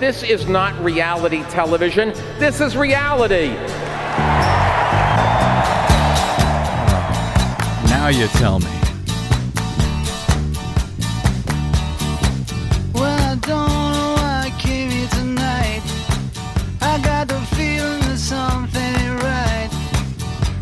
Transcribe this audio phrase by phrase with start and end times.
[0.00, 2.08] This is not reality television.
[2.38, 3.54] This is reality.
[6.86, 8.66] Oh, now you tell me.
[12.92, 15.82] Well, I don't know why I came here tonight.
[16.80, 19.70] I got the feeling that something ain't right.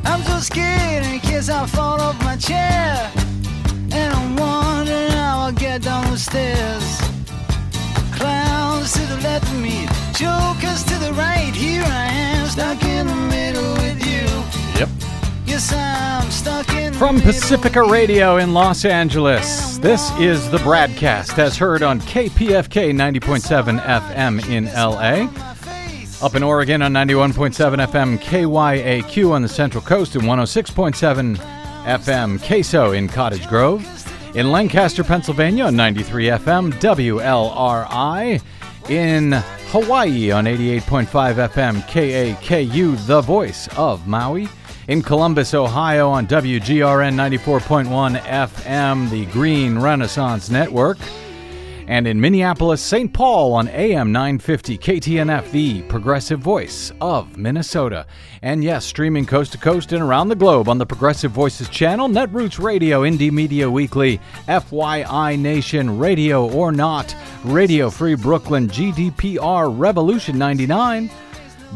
[0.04, 3.10] I'm so scared in case I fall off my chair.
[9.32, 11.54] Clowns left of me, jokers to the right.
[11.54, 14.26] Here I am, stuck in the middle with you.
[14.78, 14.88] Yep.
[15.46, 17.82] Yes, I'm stuck in the From Pacifica.
[17.82, 24.66] Radio in Los Angeles, this is the BradCast as heard on KPFK 90.7 FM in
[24.66, 25.30] LA.
[26.24, 31.36] Up in Oregon on 91.7 FM KYAQ on the Central Coast and 106.7
[31.84, 33.82] FM Queso in Cottage Grove.
[34.34, 38.40] In Lancaster, Pennsylvania on 93 FM WLRI.
[38.88, 39.32] In
[39.70, 41.06] Hawaii on 88.5
[41.48, 44.48] FM KAKU, the voice of Maui.
[44.88, 50.98] In Columbus, Ohio on WGRN 94.1 FM, the Green Renaissance Network
[51.92, 53.12] and in Minneapolis, St.
[53.12, 58.06] Paul on AM 950 KTNF, the progressive voice of Minnesota.
[58.40, 62.08] And yes, streaming coast to coast and around the globe on the Progressive Voices channel,
[62.08, 70.38] Netroots Radio, Indie Media Weekly, FYI Nation, Radio or Not, Radio Free Brooklyn, GDPR, Revolution
[70.38, 71.10] 99.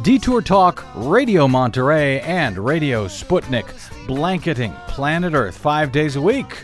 [0.00, 3.66] Detour Talk, Radio Monterey, and Radio Sputnik,
[4.06, 6.56] blanketing planet Earth five days a week.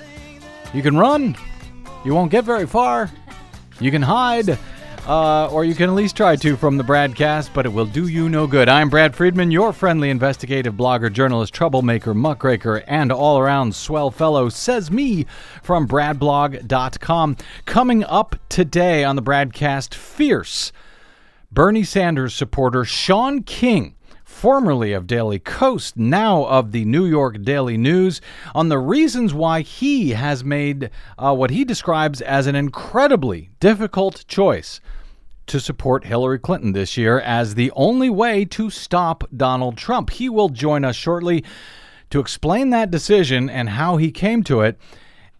[0.73, 1.36] You can run,
[2.03, 3.11] you won't get very far.
[3.83, 4.59] You can hide,
[5.09, 8.07] uh, or you can at least try to from the BradCast, but it will do
[8.07, 8.69] you no good.
[8.69, 14.49] I'm Brad Friedman, your friendly investigative blogger, journalist, troublemaker, muckraker, and all around swell fellow,
[14.49, 15.27] says me
[15.65, 17.37] from bradblog.com.
[17.67, 20.71] Coming up today on the BradCast, fierce
[21.51, 23.97] Bernie Sanders supporter Shaun King,
[24.43, 28.20] formerly of Daily Kos, now of the New York Daily News,
[28.57, 34.25] on the reasons why he has made uh, what he describes as an incredibly difficult
[34.27, 34.80] choice
[35.47, 40.11] to support Hillary Clinton this year as the only way to stop Donald Trump.
[40.11, 41.45] He will join us shortly
[42.11, 44.77] to explain that decision and how he came to it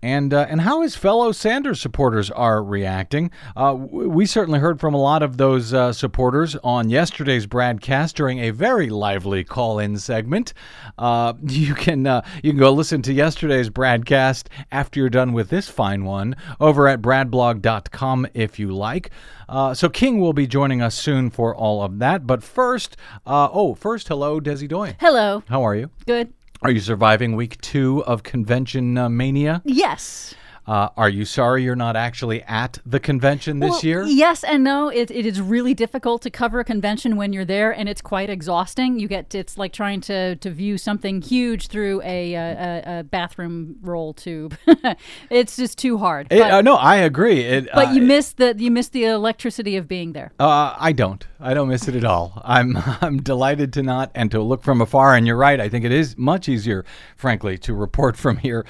[0.02, 3.30] and uh, and how his fellow Sanders supporters are reacting.
[3.56, 8.40] Uh, we certainly heard from a lot of those uh, supporters on yesterday's BradCast during
[8.40, 10.52] a very lively call-in segment.
[10.98, 15.48] Uh, you can uh, you can go listen to yesterday's BradCast after you're done with
[15.50, 19.10] this fine one over at bradblog.com if you like.
[19.48, 22.26] Uh, so King will be joining us soon for all of that.
[22.26, 22.96] But first,
[23.26, 24.96] oh, first, hello, Desi Doyen.
[24.98, 25.42] Hello.
[25.48, 25.90] How are you?
[26.06, 26.32] Good.
[26.64, 29.62] Are you surviving week two of convention uh, mania?
[29.64, 30.36] Yes.
[30.66, 34.02] Uh, are you sorry you're not actually at the convention this Well, year?
[34.04, 34.88] Yes and no.
[34.88, 38.30] It, it is really difficult to cover a convention when you're there, and it's quite
[38.30, 38.98] exhausting.
[38.98, 43.76] You get it's like trying to to view something huge through a, a, a bathroom
[43.82, 44.56] roll tube.
[45.30, 46.28] it's just too hard.
[46.30, 47.40] It- but uh, no, I agree.
[47.40, 50.32] It, but uh, you miss the you miss the electricity of being there.
[50.38, 51.26] Uh, I don't.
[51.40, 52.40] I don't miss it at all.
[52.44, 55.16] I'm I'm delighted to not and to look from afar.
[55.16, 55.60] And you're right.
[55.60, 56.84] I think it is much easier,
[57.16, 58.64] frankly, to report from here.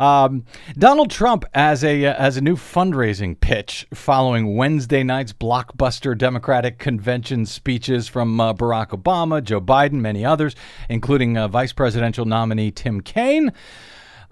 [0.00, 0.46] Um,
[0.78, 6.78] Donald Trump as a uh, as a new fundraising pitch following Wednesday night's blockbuster Democratic
[6.78, 10.56] convention speeches from uh, Barack Obama, Joe Biden, many others,
[10.88, 13.52] including uh, Vice Presidential nominee Tim Kaine.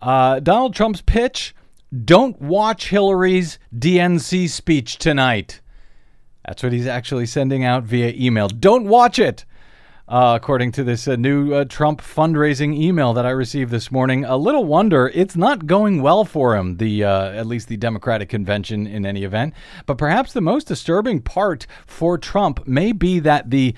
[0.00, 1.54] Uh, Donald Trump's pitch:
[2.02, 5.60] Don't watch Hillary's DNC speech tonight.
[6.46, 8.48] That's what he's actually sending out via email.
[8.48, 9.44] Don't watch it.
[10.08, 14.24] Uh, according to this uh, new uh, Trump fundraising email that I received this morning,
[14.24, 16.78] a little wonder it's not going well for him.
[16.78, 19.52] The uh, at least the Democratic convention in any event,
[19.84, 23.74] but perhaps the most disturbing part for Trump may be that the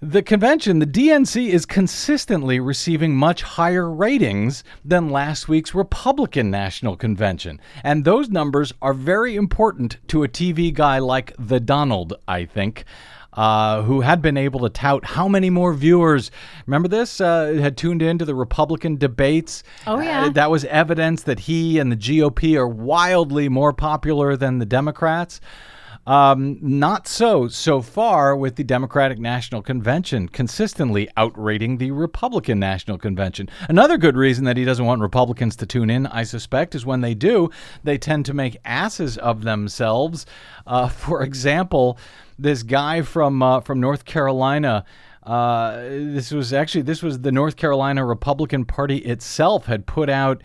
[0.00, 6.96] the convention, the DNC, is consistently receiving much higher ratings than last week's Republican National
[6.96, 7.60] Convention.
[7.82, 12.84] And those numbers are very important to a TV guy like the Donald, I think.
[13.34, 16.30] Uh, who had been able to tout how many more viewers?
[16.66, 17.20] Remember this?
[17.20, 19.62] Uh, had tuned into the Republican debates.
[19.86, 20.24] Oh, yeah.
[20.24, 24.66] Uh, that was evidence that he and the GOP are wildly more popular than the
[24.66, 25.40] Democrats.
[26.08, 32.96] Um, not so so far with the Democratic National Convention consistently outrating the Republican National
[32.96, 33.50] Convention.
[33.68, 37.02] Another good reason that he doesn't want Republicans to tune in, I suspect, is when
[37.02, 37.50] they do,
[37.84, 40.24] they tend to make asses of themselves.
[40.66, 41.98] Uh, for example,
[42.38, 44.84] this guy from uh, from North Carolina.
[45.22, 50.42] Uh, this was actually this was the North Carolina Republican Party itself had put out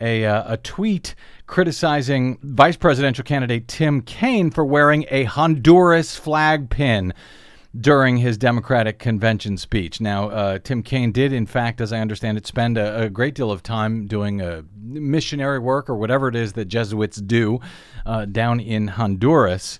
[0.00, 1.14] a, uh, a tweet
[1.46, 7.12] criticizing vice presidential candidate Tim Kaine for wearing a Honduras flag pin
[7.78, 10.00] during his Democratic convention speech.
[10.00, 13.34] Now, uh, Tim Kaine did, in fact, as I understand it, spend a, a great
[13.34, 17.60] deal of time doing uh, missionary work or whatever it is that Jesuits do
[18.04, 19.78] uh, down in Honduras.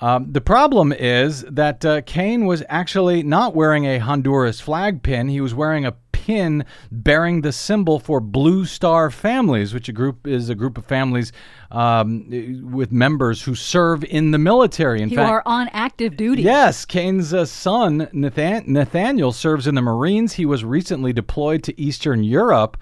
[0.00, 5.28] Um, the problem is that uh, Kaine was actually not wearing a Honduras flag pin.
[5.28, 10.26] He was wearing a pin bearing the symbol for Blue Star Families, which a group
[10.26, 11.32] is a group of families
[11.70, 15.02] um, with members who serve in the military.
[15.02, 16.42] In You fact, are on active duty.
[16.42, 20.34] Yes, Kaine's uh, son, Nathan- Nathaniel, serves in the Marines.
[20.34, 22.76] He was recently deployed to Eastern Europe.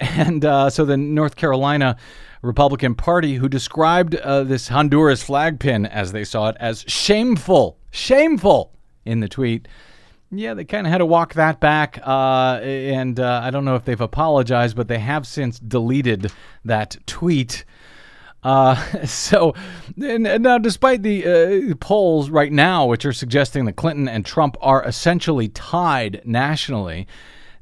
[0.00, 1.96] And uh, so the North Carolina
[2.42, 7.78] Republican Party, who described uh, this Honduras flag pin, as they saw it, as shameful,
[7.90, 8.72] shameful
[9.04, 9.66] in the tweet.
[10.30, 11.98] Yeah, they kind of had to walk that back.
[12.04, 16.30] Uh, and uh, I don't know if they've apologized, but they have since deleted
[16.64, 17.64] that tweet.
[18.42, 18.74] Uh,
[19.06, 19.54] so
[19.96, 24.24] and, and now, despite the uh, polls right now, which are suggesting that Clinton and
[24.24, 27.06] Trump are essentially tied nationally,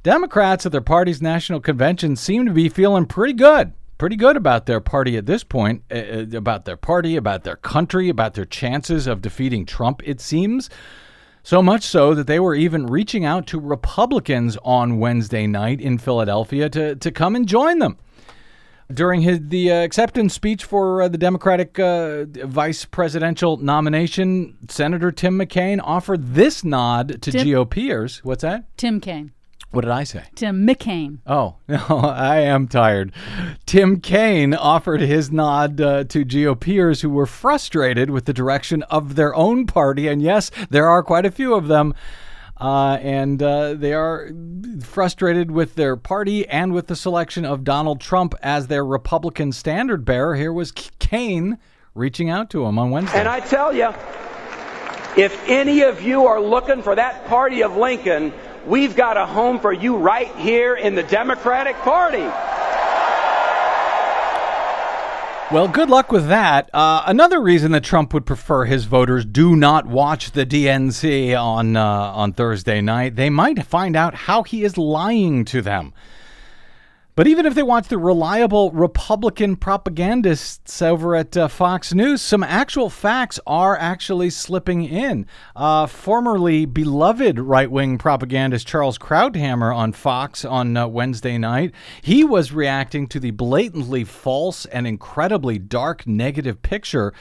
[0.03, 3.73] Democrats at their party's national convention seem to be feeling pretty good.
[3.99, 7.57] Pretty good about their party at this point, uh, uh, about their party, about their
[7.57, 10.69] country, about their chances of defeating Trump, it seems.
[11.43, 15.97] So much so that they were even reaching out to Republicans on Wednesday night in
[15.97, 17.97] Philadelphia to, to come and join them.
[18.93, 25.11] During his the uh, acceptance speech for uh, the Democratic uh, vice presidential nomination, Senator
[25.11, 28.19] Tim McCain offered this nod to Tim- GOPers.
[28.19, 28.77] What's that?
[28.77, 29.33] Tim Kaine.
[29.71, 30.25] What did I say?
[30.35, 31.19] Tim McCain.
[31.27, 33.13] Oh, no, I am tired.
[33.67, 39.17] Tim Kaine offered his nod uh, to GOPers who were frustrated with the direction of
[39.17, 40.09] their own party.
[40.09, 41.95] And yes, there are quite a few of them.
[42.59, 44.31] Uh, and uh, they are
[44.83, 50.07] frustrated with their party and with the selection of Donald Trump as their Republican standard
[50.07, 50.37] bearer.
[50.37, 51.59] Here was Kaine
[51.95, 53.19] reaching out to him on Wednesday.
[53.19, 53.93] And I tell you,
[55.23, 58.33] if any of you are looking for that party of Lincoln,
[58.67, 62.29] we've got a home for you right here in the Democratic Party.
[65.53, 66.69] Well, good luck with that.
[66.75, 71.77] Uh, another reason that Trump would prefer his voters do not watch the DNC on
[71.77, 73.15] uh, on Thursday night.
[73.15, 75.95] They might find out how he is lying to them.
[77.17, 82.43] But even if they watch the reliable Republican propagandists over at uh, Fox News, some
[82.43, 85.27] actual facts are actually slipping in.
[85.57, 91.73] Uh, formerly beloved right wing propagandist Charles Krauthammer on Fox on uh, Wednesday night,
[92.03, 97.15] he was reacting to the blatantly false and incredibly dark negative picture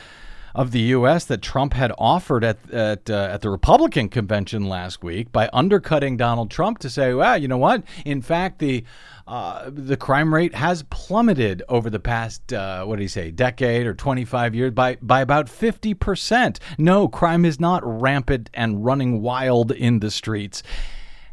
[0.55, 1.25] of the U.S.
[1.25, 6.15] that Trump had offered at at, uh, at the Republican convention last week by undercutting
[6.15, 7.83] Donald Trump to say, well, you know what?
[8.05, 8.85] In fact, the
[9.27, 13.85] uh, the crime rate has plummeted over the past uh, what did he say, decade
[13.85, 16.59] or 25 years by by about 50 percent.
[16.77, 20.63] No, crime is not rampant and running wild in the streets,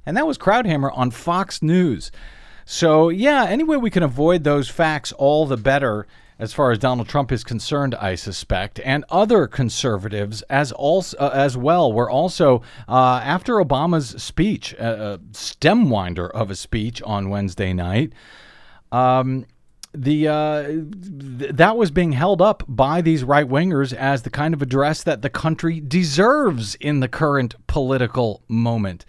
[0.05, 2.11] and that was Krauthammer on Fox News.
[2.65, 6.79] So yeah, any way we can avoid those facts, all the better as far as
[6.79, 12.11] Donald Trump is concerned, I suspect, and other conservatives as also uh, as well were
[12.11, 18.13] also uh, after Obama's speech, a, a stem winder of a speech on Wednesday night.
[18.91, 19.47] Um,
[19.95, 24.55] the uh, th- that was being held up by these right wingers as the kind
[24.55, 29.05] of address that the country deserves in the current political moment.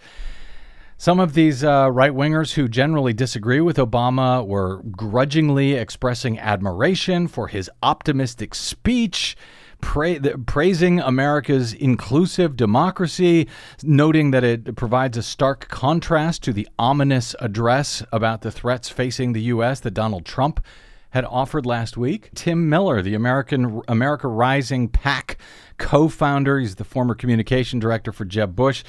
[1.04, 7.28] Some of these uh, right wingers who generally disagree with Obama were grudgingly expressing admiration
[7.28, 9.36] for his optimistic speech,
[9.82, 13.46] pra- praising America's inclusive democracy,
[13.82, 19.34] noting that it provides a stark contrast to the ominous address about the threats facing
[19.34, 19.80] the U.S.
[19.80, 20.64] that Donald Trump
[21.10, 22.30] had offered last week.
[22.34, 25.36] Tim Miller, the American America Rising PAC
[25.76, 28.82] co-founder, he's the former communication director for Jeb Bush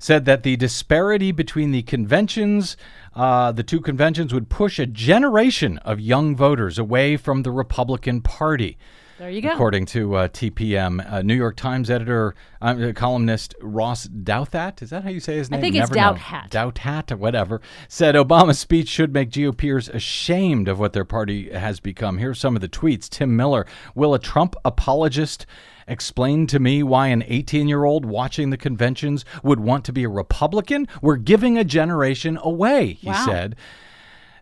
[0.00, 2.76] said that the disparity between the conventions,
[3.14, 8.22] uh, the two conventions, would push a generation of young voters away from the Republican
[8.22, 8.76] Party.
[9.20, 9.52] There you go.
[9.52, 15.04] According to uh, TPM, uh, New York Times editor, uh, columnist Ross Douthat, is that
[15.04, 15.58] how you say his name?
[15.58, 16.18] I think it's Never know.
[16.18, 16.48] Douthat.
[16.48, 21.80] Douthat or whatever, said Obama's speech should make GOPers ashamed of what their party has
[21.80, 22.16] become.
[22.16, 23.10] Here's some of the tweets.
[23.10, 25.44] Tim Miller, will a Trump apologist
[25.90, 30.04] explain to me why an 18 year old watching the conventions would want to be
[30.04, 30.86] a Republican?
[31.02, 33.24] We're giving a generation away, he Wow.
[33.26, 33.56] said.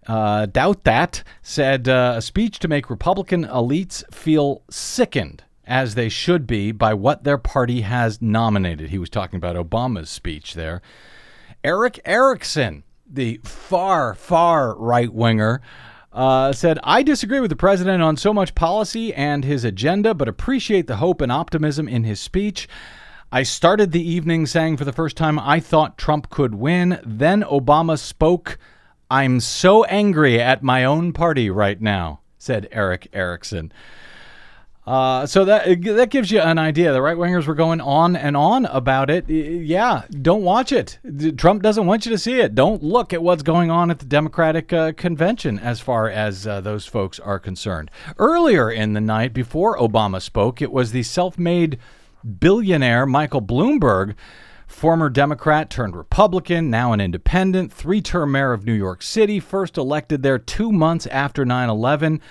[0.07, 6.47] Uh, Douthat said uh, a speech to make Republican elites feel sickened as they should
[6.47, 8.88] be by what their party has nominated.
[8.88, 10.81] He was talking about Obama's speech there.
[11.62, 15.61] Erick Erickson, the far, far right winger,
[16.12, 20.29] Uh, said, I disagree with the president on so much policy and his agenda, but
[20.29, 22.69] appreciate the hope and optimism in his speech.
[23.31, 26.99] I started the evening saying for the first time I thought Trump could win.
[27.05, 28.59] Then Obama spoke.
[29.11, 33.71] I'm so angry at my own party right now, said Erick Erickson.
[34.88, 36.95] Uh, so that that gives you an idea.
[36.95, 39.28] The right wingers were going on and on about it.
[39.28, 40.99] Yeah, don't watch it.
[41.37, 42.54] Trump doesn't want you to see it.
[42.54, 46.62] Don't look at what's going on at the Democratic uh, convention as far as uh,
[46.62, 47.90] those folks are concerned.
[48.16, 51.78] Earlier in the night, before Obama spoke, it was the self-made
[52.40, 54.14] billionaire Michael Bloomberg
[54.66, 59.76] former Democrat turned Republican, now an independent, three term mayor of New York City, first
[59.76, 62.23] elected there two months after 9 11.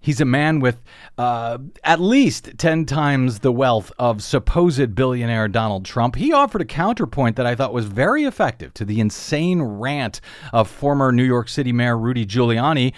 [0.00, 0.82] He's a man with
[1.16, 6.16] uh, at least 10 times the wealth of supposed billionaire Donald Trump.
[6.16, 10.20] He offered a counterpoint that I thought was very effective to the insane rant
[10.52, 12.92] of former New York City Mayor Rudy Giuliani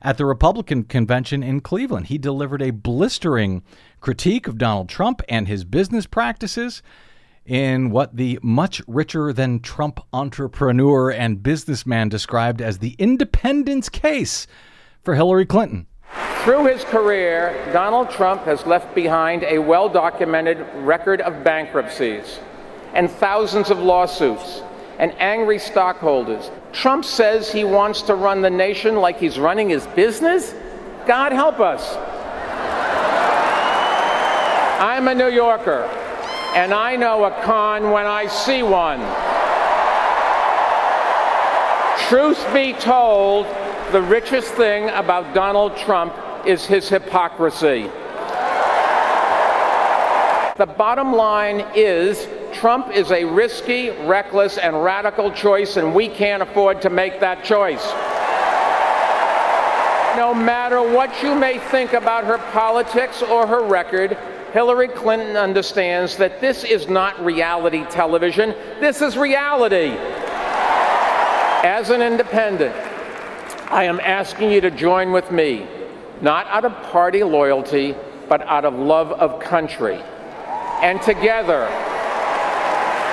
[0.00, 2.06] at the Republican convention in Cleveland.
[2.06, 3.62] He delivered a blistering
[4.00, 6.82] critique of Donald Trump and his business practices
[7.44, 14.46] in what the much richer than Trump entrepreneur and businessman described as the independence case
[15.02, 15.86] for Hillary Clinton.
[16.46, 22.38] Through his career, Donald Trump has left behind a well documented record of bankruptcies
[22.94, 24.62] and thousands of lawsuits
[25.00, 26.52] and angry stockholders.
[26.70, 30.54] Trump says he wants to run the nation like he's running his business?
[31.04, 31.96] God help us.
[34.80, 35.82] I'm a New Yorker,
[36.54, 39.00] and I know a con when I see one.
[42.08, 43.46] Truth be told,
[43.90, 46.14] the richest thing about Donald Trump
[46.46, 47.90] is his hypocrisy.
[50.56, 56.42] The bottom line is Trump is a risky, reckless, and radical choice, and we can't
[56.42, 57.84] afford to make that choice.
[60.16, 64.16] No matter what you may think about her politics or her record,
[64.52, 69.94] Hillary Clinton understands that this is not reality television, this is reality.
[71.62, 72.74] As an independent,
[73.70, 75.66] I am asking you to join with me
[76.20, 77.94] not out of party loyalty,
[78.28, 80.00] but out of love of country.
[80.82, 81.64] And together,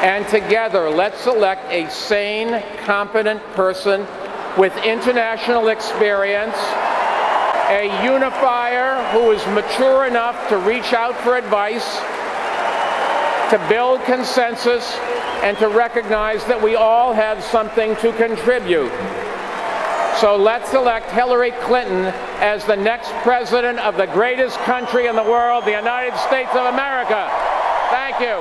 [0.03, 4.05] and together, let's select a sane, competent person
[4.57, 6.57] with international experience,
[7.69, 11.97] a unifier who is mature enough to reach out for advice,
[13.49, 14.93] to build consensus,
[15.41, 18.91] and to recognize that we all have something to contribute.
[20.19, 22.05] So let's elect Hillary Clinton
[22.39, 26.65] as the next president of the greatest country in the world, the United States of
[26.73, 27.29] America.
[27.89, 28.39] Thank you.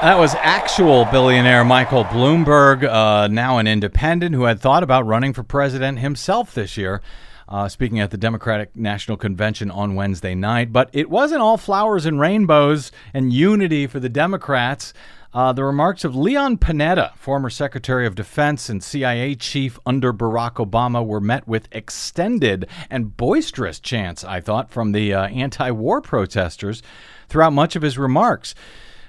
[0.00, 5.32] That was actual billionaire Michael Bloomberg, uh, now an independent who had thought about running
[5.32, 7.00] for president himself this year.
[7.46, 10.72] Uh, speaking at the Democratic National Convention on Wednesday night.
[10.72, 14.94] But it wasn't all flowers and rainbows and unity for the Democrats.
[15.34, 20.64] Uh, the remarks of Leon Panetta, former Secretary of Defense and CIA chief under Barack
[20.64, 26.00] Obama, were met with extended and boisterous chants, I thought, from the uh, anti war
[26.00, 26.82] protesters
[27.28, 28.54] throughout much of his remarks.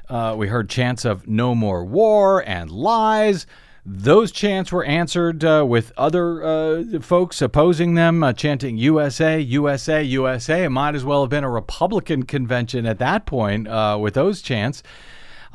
[0.10, 3.46] Uh, we heard chants of no more war and lies.
[3.86, 10.01] Those chants were answered uh, with other uh, folks opposing them, uh, chanting USA, USA,
[10.01, 10.63] USA.
[10.63, 13.67] It might as well have been a Republican convention at that point
[14.00, 14.82] with those chants.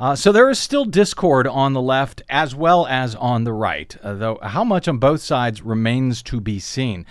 [0.01, 3.95] Uh, so there is still discord on the left as well as on the right,
[4.01, 7.05] uh, though how much on both sides remains to be seen.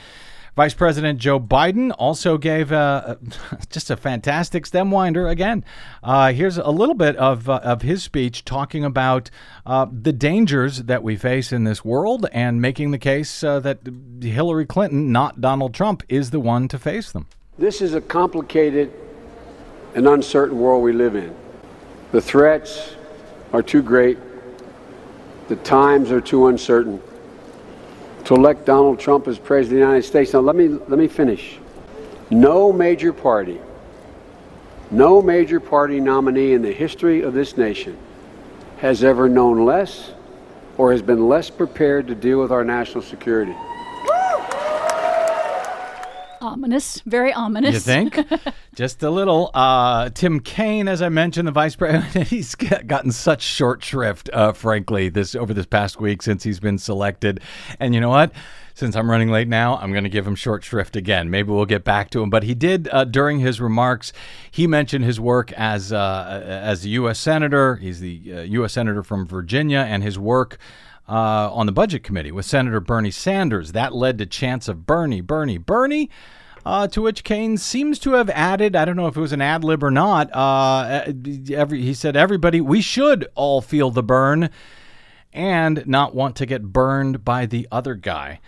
[0.57, 3.15] Vice President Joe Biden also gave uh,
[3.71, 5.65] just a fantastic stem winder again.
[6.03, 9.31] Uh, here's a little bit of, uh, of his speech talking about
[9.65, 13.79] uh, the dangers that we face in this world and making the case uh, that
[14.21, 17.29] Hillary Clinton, not Donald Trump, is the one to face them.
[17.57, 18.93] This is a complicated
[19.95, 21.40] and uncertain world we live in.
[22.13, 22.95] The threats
[23.53, 24.19] are too great.
[25.49, 27.01] The times are too uncertain
[28.25, 30.33] to elect Donald Trump as president of the United States.
[30.33, 31.59] Now let me let me finish.
[32.31, 33.61] No major party,
[34.91, 37.97] no major party nominee in the history of this nation
[38.79, 40.13] has ever known less
[40.79, 43.55] or has been less prepared to deal with our national security.
[46.41, 47.75] Ominous, very ominous.
[47.75, 48.19] You think?
[48.75, 49.51] Just a little.
[49.53, 54.53] Uh, Tim Kaine, as I mentioned, the vice president, he's gotten such short shrift, uh,
[54.53, 57.41] frankly, this over this past week since he's been selected.
[57.79, 58.33] And you know what?
[58.73, 61.29] Since I'm running late now, I'm going to give him short shrift again.
[61.29, 62.31] Maybe we'll get back to him.
[62.31, 64.13] But he did uh, during his remarks.
[64.51, 67.19] He mentioned his work as uh, as a U.S.
[67.19, 67.77] senator.
[67.77, 68.65] He's the U.S.
[68.65, 70.57] Uh, senator from Virginia, and his work
[71.11, 73.73] uh, on the budget committee with Senator Bernie Sanders.
[73.73, 76.09] That led to chants of Bernie, Bernie, Bernie.
[76.65, 79.41] Uh, to which Kaine seems to have added, I don't know if it was an
[79.41, 80.29] ad lib or not.
[80.35, 81.11] Uh,
[81.51, 84.51] every, he said, everybody, we should all feel the burn
[85.33, 88.41] and not want to get burned by the other guy.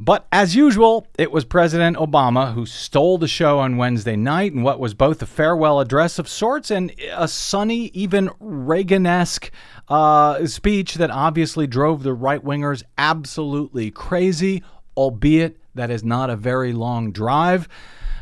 [0.00, 4.62] But as usual, it was President Obama who stole the show on Wednesday night in
[4.62, 9.50] what was both a farewell address of sorts and a sunny, even Reagan esque
[9.88, 14.62] uh, speech that obviously drove the right wingers absolutely crazy,
[14.96, 17.68] albeit that is not a very long drive.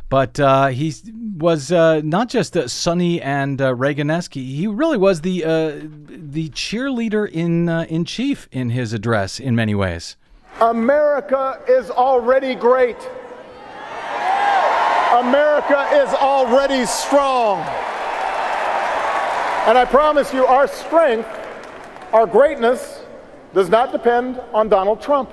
[0.08, 0.94] But uh, he
[1.36, 4.34] was uh, not just uh, sunny and uh, Reaganesque.
[4.34, 9.56] He really was the uh, the cheerleader in uh, in chief in his address in
[9.56, 10.16] many ways.
[10.60, 12.96] America is already great.
[15.12, 17.60] America is already strong.
[19.66, 21.28] And I promise you, our strength,
[22.12, 23.02] our greatness,
[23.52, 25.30] does not depend on Donald Trump.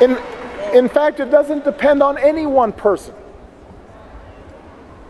[0.00, 0.18] In,
[0.72, 3.14] in fact, it doesn't depend on any one person.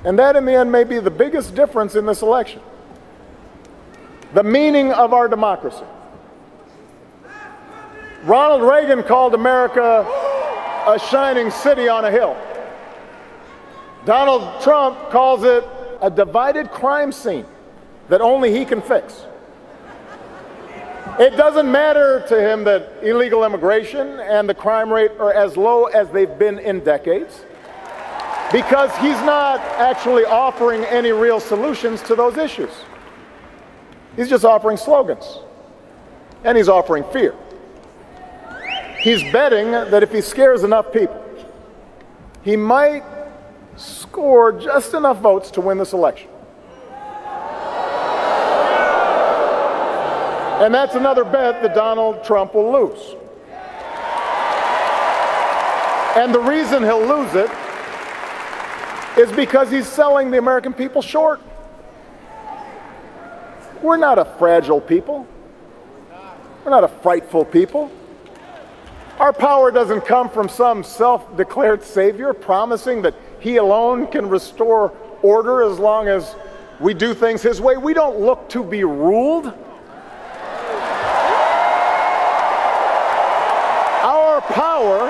[0.05, 2.63] And that, in the end, may be the biggest difference in this election.
[4.33, 5.85] The meaning of our democracy.
[8.27, 10.05] Ronald Reagan called America
[10.89, 12.37] a shining city on a hill.
[14.05, 15.65] Donald Trump calls it
[16.03, 17.47] a divided crime scene
[18.09, 19.25] that only he can fix.
[21.21, 25.85] It doesn't matter to him that illegal immigration and the crime rate are as low
[25.85, 27.43] as they've been in decades
[28.51, 32.73] because he's not actually offering any real solutions to those issues.
[34.17, 35.39] He's just offering slogans
[36.43, 37.37] and he's offering fear.
[39.07, 41.25] He's betting that if he scares enough people,
[42.43, 43.05] he might
[43.77, 46.29] score just enough votes to win this election.
[50.61, 53.15] And that's another bet that Donald Trump will lose.
[56.17, 57.51] And the reason he'll lose it
[59.17, 61.41] is because he's selling the American people short.
[63.81, 65.29] We're not a fragile people.
[66.65, 67.93] We're not a frightful people.
[69.19, 74.93] Our power doesn't come from some self declared Savior promising that He alone can restore
[75.23, 76.37] order as long as
[76.81, 77.79] we do things His way.
[77.79, 79.47] We don't look to be ruled.
[84.05, 85.01] Our power,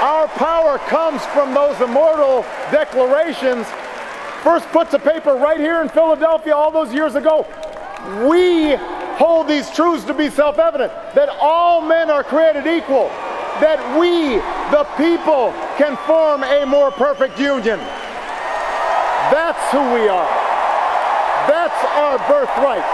[0.00, 3.66] our power comes from those immortal declarations
[4.42, 7.46] first put to paper right here in Philadelphia all those years ago.
[8.26, 8.78] We
[9.18, 13.10] hold these truths to be self evident that all men are created equal,
[13.58, 14.38] that we,
[14.70, 17.78] the people, can form a more perfect union.
[19.34, 20.30] That's who we are.
[21.50, 22.86] That's our birthright.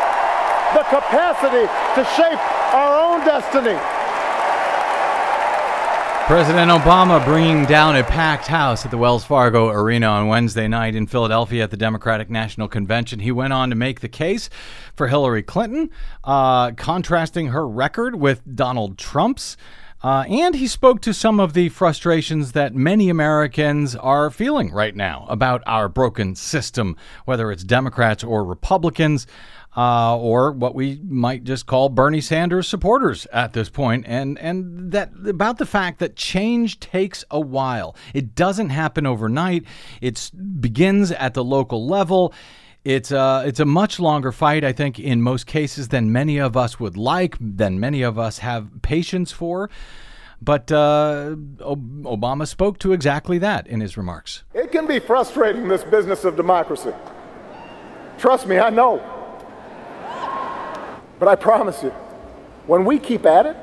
[0.74, 2.40] The capacity to shape
[2.74, 3.78] our own destiny.
[6.26, 10.94] President Obama bringing down a packed house at the Wells Fargo Arena on Wednesday night
[10.94, 13.18] in Philadelphia at the Democratic National Convention.
[13.18, 14.48] He went on to make the case
[14.96, 15.90] for Hillary Clinton,
[16.24, 19.58] uh, contrasting her record with Donald Trump's.
[20.02, 24.96] Uh, and he spoke to some of the frustrations that many Americans are feeling right
[24.96, 29.26] now about our broken system, whether it's Democrats or Republicans
[29.76, 34.92] uh, or what we might just call Bernie Sanders supporters at this point, and and
[34.92, 37.96] that about the fact that change takes a while.
[38.12, 39.64] It doesn't happen overnight.
[40.00, 42.32] It begins at the local level.
[42.84, 46.54] It's a, it's a much longer fight, I think, in most cases than many of
[46.54, 49.70] us would like, than many of us have patience for.
[50.42, 54.44] But uh, Obama spoke to exactly that in his remarks.
[54.52, 56.92] It can be frustrating, this business of democracy.
[58.18, 59.00] Trust me, I know.
[61.24, 61.88] But I promise you,
[62.66, 63.56] when we keep at it,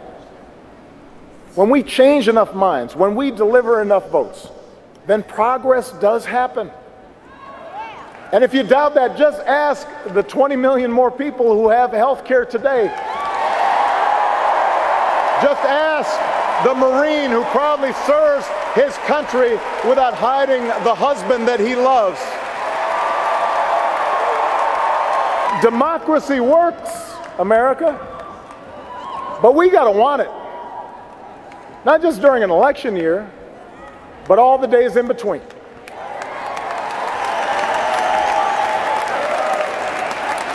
[1.53, 4.47] when we change enough minds, when we deliver enough votes,
[5.05, 6.71] then progress does happen.
[8.33, 12.25] And if you doubt that, just ask the 20 million more people who have health
[12.25, 12.87] care today.
[15.43, 19.51] Just ask the Marine who proudly serves his country
[19.87, 22.19] without hiding the husband that he loves.
[25.61, 27.10] Democracy works.
[27.39, 27.97] America.
[29.41, 30.29] But we got to want it.
[31.83, 33.29] Not just during an election year,
[34.27, 35.41] but all the days in between.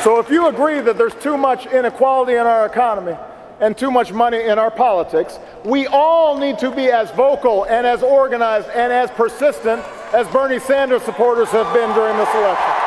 [0.04, 3.16] So if you agree that there's too much inequality in our economy
[3.58, 7.84] and too much money in our politics, we all need to be as vocal and
[7.84, 9.82] as organized and as persistent
[10.14, 12.85] as Bernie Sanders supporters have been during this election.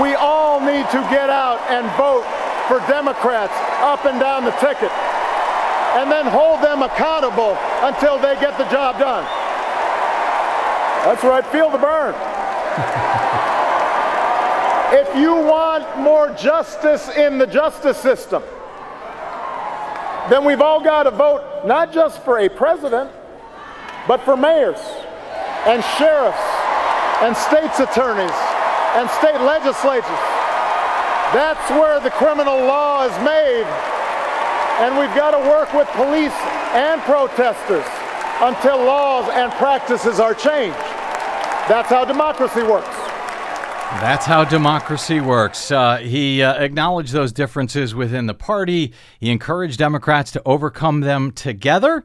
[0.00, 2.26] We all need to get out and vote
[2.68, 4.92] for Democrats up and down the ticket
[5.96, 9.24] and then hold them accountable until they get the job done.
[11.06, 12.12] That's right, feel the burn.
[14.92, 18.42] if you want more justice in the justice system,
[20.28, 23.10] then we've all got to vote not just for a president,
[24.06, 24.80] but for mayors
[25.64, 26.38] and sheriffs
[27.22, 28.55] and state's attorneys
[28.96, 30.24] and state legislatures.
[31.36, 33.68] That's where the criminal law is made.
[34.80, 36.32] And we've got to work with police
[36.72, 37.84] and protesters
[38.40, 40.78] until laws and practices are changed.
[41.68, 42.94] That's how democracy works.
[44.00, 45.70] That's how democracy works.
[45.70, 48.92] Uh, he uh, acknowledged those differences within the party.
[49.20, 52.04] He encouraged Democrats to overcome them together.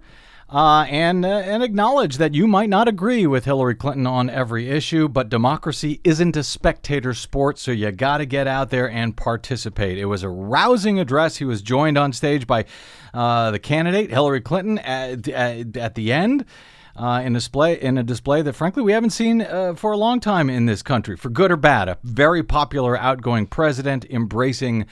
[0.52, 4.70] Uh, and uh, and acknowledge that you might not agree with Hillary Clinton on every
[4.70, 9.16] issue, but democracy isn't a spectator sport, so you got to get out there and
[9.16, 9.98] participate.
[9.98, 11.38] It was a rousing address.
[11.38, 12.66] He was joined on stage by
[13.14, 16.46] uh, the candidate Hillary Clinton at, at, at the end.
[16.94, 20.20] Uh, in display in a display that frankly we haven't seen uh, for a long
[20.20, 21.88] time in this country, for good or bad.
[21.88, 24.86] A very popular outgoing president embracing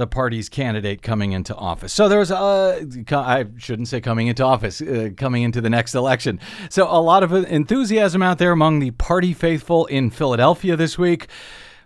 [0.00, 1.92] the party's candidate coming into office.
[1.92, 5.94] So there was, uh, I shouldn't say coming into office, uh, coming into the next
[5.94, 6.40] election.
[6.68, 11.28] So a lot of enthusiasm out there among the party faithful in Philadelphia this week.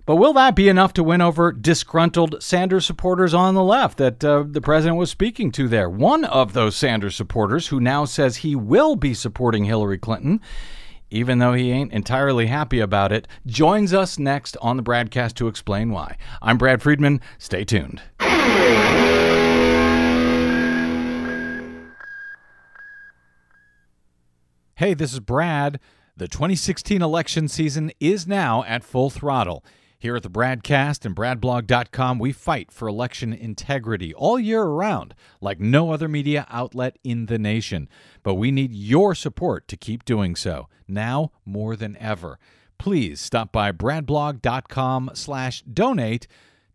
[0.07, 4.23] But will that be enough to win over disgruntled Sanders supporters on the left that
[4.23, 5.89] uh, the president was speaking to there?
[5.89, 10.43] One of those Sanders supporters, who now says he will be supporting Hillary Clinton,
[11.11, 15.49] even though he ain't entirely happy about it, joins us next on the BradCast to
[15.49, 16.17] explain why.
[16.43, 17.21] I'm Brad Friedman.
[17.39, 18.03] Stay tuned.
[24.77, 25.79] Hey, this is Brad.
[26.17, 29.65] The 2016 election season is now at full throttle.
[30.05, 35.59] Here at the BradCast and BradBlog.com, we fight for election integrity all year around, like
[35.59, 37.89] no other media outlet in the nation.
[38.23, 42.39] But we need your support to keep doing so, now more than ever.
[42.77, 46.27] Please stop by BradBlog.com slash donate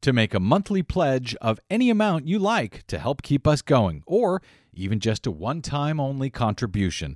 [0.02, 4.02] to make a monthly pledge of any amount you like to help keep us going,
[4.08, 4.42] or
[4.74, 7.16] even just a one-time only contribution.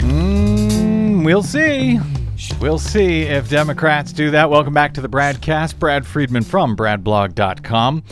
[0.00, 2.00] Hmm, we'll see.
[2.60, 4.48] We'll see if Democrats do that.
[4.48, 5.78] Welcome back to the Bradcast.
[5.78, 8.04] Brad Friedman from BradBlog.com.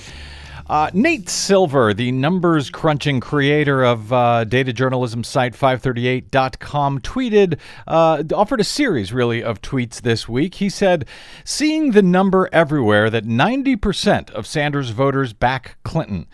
[0.69, 8.25] Uh, Nate Silver, the numbers crunching creator of uh, data journalism site 538.com, tweeted, uh,
[8.35, 10.57] offered a series really of tweets this week.
[10.57, 11.07] He said,
[11.45, 16.27] Seeing the number everywhere that 90% of Sanders voters back Clinton.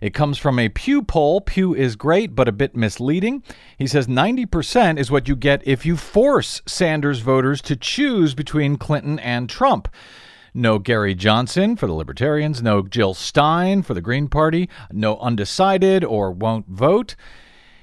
[0.00, 1.40] It comes from a Pew poll.
[1.40, 3.42] Pew is great, but a bit misleading.
[3.76, 8.76] He says 90% is what you get if you force Sanders voters to choose between
[8.76, 9.88] Clinton and Trump.
[10.54, 16.04] No Gary Johnson for the Libertarians, no Jill Stein for the Green Party, no undecided
[16.04, 17.14] or won't vote.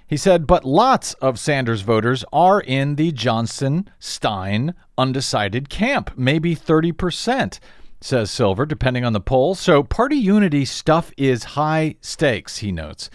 [0.07, 6.55] He said, but lots of Sanders voters are in the Johnson Stein undecided camp, maybe
[6.55, 7.59] 30%,
[7.99, 9.53] says Silver, depending on the poll.
[9.53, 13.09] So party unity stuff is high stakes, he notes.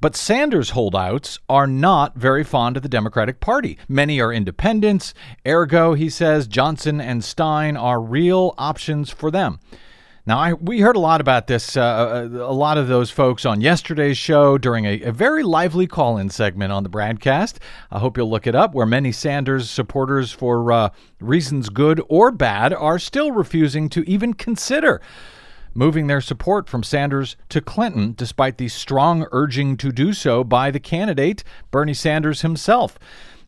[0.00, 3.78] But Sanders holdouts are not very fond of the Democratic Party.
[3.88, 5.12] Many are independents.
[5.44, 9.58] Ergo, he says, Johnson and Stein are real options for them.
[10.24, 13.62] Now, I, we heard a lot about this, uh, a lot of those folks on
[13.62, 17.56] yesterday's show during a, a very lively call in segment on the BradCast.
[17.90, 22.30] I hope you'll look it up, where many Sanders supporters, for uh, reasons good or
[22.30, 25.00] bad, are still refusing to even consider
[25.74, 30.70] moving their support from Sanders to Clinton, despite the strong urging to do so by
[30.70, 32.98] the candidate, Bernie Sanders himself.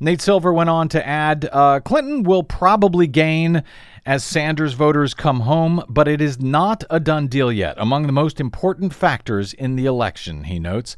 [0.03, 3.63] Nate Silver went on to add uh, Clinton will probably gain
[4.07, 7.75] as Sanders voters come home, but it is not a done deal yet.
[7.77, 10.97] Among the most important factors in the election, he notes.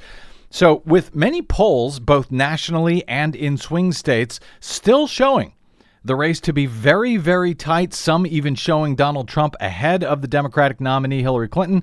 [0.51, 5.55] So, with many polls, both nationally and in swing states, still showing
[6.05, 10.29] the race to be very, very tight, some even showing Donald Trump ahead of the
[10.29, 11.83] Democratic nominee Hillary Clinton.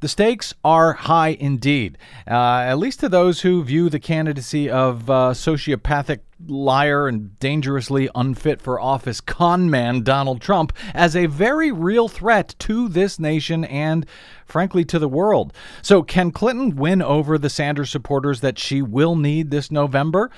[0.00, 1.96] The stakes are high indeed,
[2.28, 8.10] uh, at least to those who view the candidacy of uh, sociopathic liar and dangerously
[8.14, 13.64] unfit for office con man Donald Trump as a very real threat to this nation
[13.64, 14.04] and,
[14.44, 15.54] frankly, to the world.
[15.80, 20.30] So, can Clinton win over the Sanders supporters that she will need this November?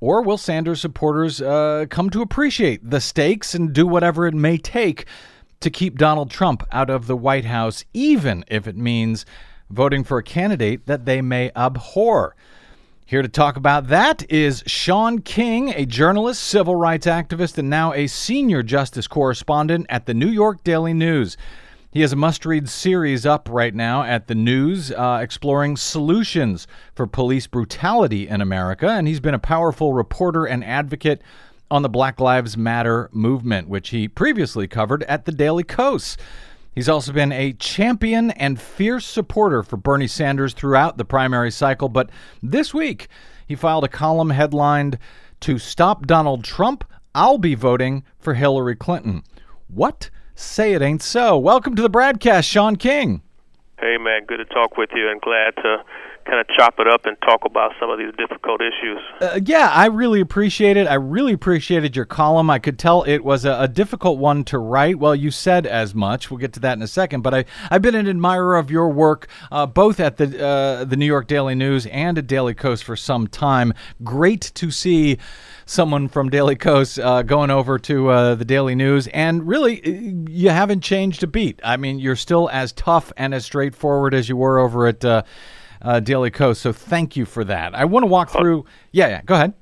[0.00, 4.56] Or will Sanders supporters uh, come to appreciate the stakes and do whatever it may
[4.56, 5.04] take
[5.60, 9.26] to keep Donald Trump out of the White House, even if it means
[9.68, 12.34] voting for a candidate that they may abhor.
[13.04, 17.92] Here to talk about that is Shaun King, a journalist, civil rights activist, and now
[17.92, 21.36] a senior justice correspondent at the New York Daily News.
[21.92, 26.68] He has a must read series up right now at the news uh, exploring solutions
[26.94, 31.20] for police brutality in America, and he's been a powerful reporter and advocate
[31.68, 36.16] on the Black Lives Matter movement, which he previously covered at the Daily Kos.
[36.72, 41.88] He's also been a champion and fierce supporter for Bernie Sanders throughout the primary cycle,
[41.88, 42.08] but
[42.40, 43.08] this week
[43.48, 44.96] he filed a column headlined,
[45.40, 46.84] To Stop Donald Trump,
[47.16, 49.24] I'll Be Voting for Hillary Clinton.
[49.66, 50.08] What?
[50.40, 51.36] Say it ain't so.
[51.36, 53.20] Welcome to the BradCast, Shaun King.
[53.78, 55.84] Hey, man, good to talk with you and glad to
[56.30, 58.98] kind of chop it up and talk about some of these difficult issues.
[59.20, 60.86] Uh, yeah, I really appreciate it.
[60.86, 62.48] I really appreciated your column.
[62.48, 64.98] I could tell it was a, a, difficult one to write.
[64.98, 66.30] Well, you said as much.
[66.30, 67.22] We'll get to that in a second.
[67.22, 70.96] But I, I've been an admirer of your work, uh, both at the uh, the
[70.96, 73.74] New York Daily News and at Daily Kos for some time.
[74.04, 75.18] Great to see
[75.66, 80.30] someone from Daily Kos uh, going over to uh, the Daily News, and really, uh,
[80.30, 81.60] you haven't changed a beat.
[81.64, 85.04] I mean, you're still as tough and as straightforward as you were over at
[85.82, 86.58] uh, Daily Kos.
[86.58, 87.74] So thank you for that.
[87.74, 88.64] I want to walk through.
[88.92, 89.22] Yeah, yeah.
[89.22, 89.54] Go ahead.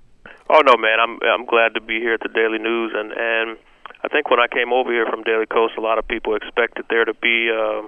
[0.51, 0.99] Oh no, man.
[1.01, 3.59] I'm I'm glad to be here at the Daily News, and and
[4.03, 6.87] I think when I came over here from Daily Kos, a lot of people expected
[6.89, 7.83] there to be uh,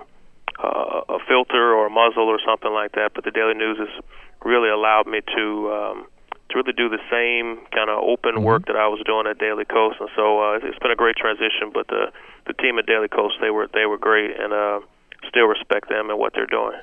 [0.62, 4.04] uh, a filter or a muzzle or something like that, but the Daily News has
[4.44, 5.72] really allowed me to.
[5.72, 6.06] Um,
[6.50, 8.42] to really do the same kind of open mm-hmm.
[8.42, 11.14] work that I was doing at Daily Kos, and so uh, it's been a great
[11.14, 11.70] transition.
[11.72, 12.10] But the
[12.48, 14.80] the team at Daily Kos, they were they were great, and uh,
[15.28, 16.74] still respect them and what they're doing.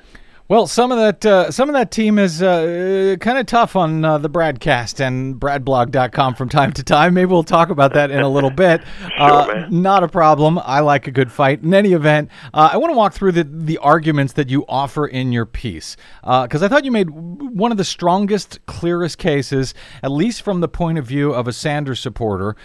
[0.48, 4.02] Well, some of that uh, some of that team is uh, kind of tough on
[4.02, 7.12] uh, the BradCast and Bradblog.com from time to time.
[7.12, 8.80] Maybe we'll talk about that in a little bit.
[9.18, 9.82] Uh, sure, man.
[9.82, 10.58] Not a problem.
[10.58, 11.62] I like a good fight.
[11.62, 15.06] In any event, uh, I want to walk through the the arguments that you offer
[15.06, 19.74] in your piece because uh, I thought you made one of the strongest, clearest cases,
[20.02, 22.56] at least from the point of view of a Sanders supporter.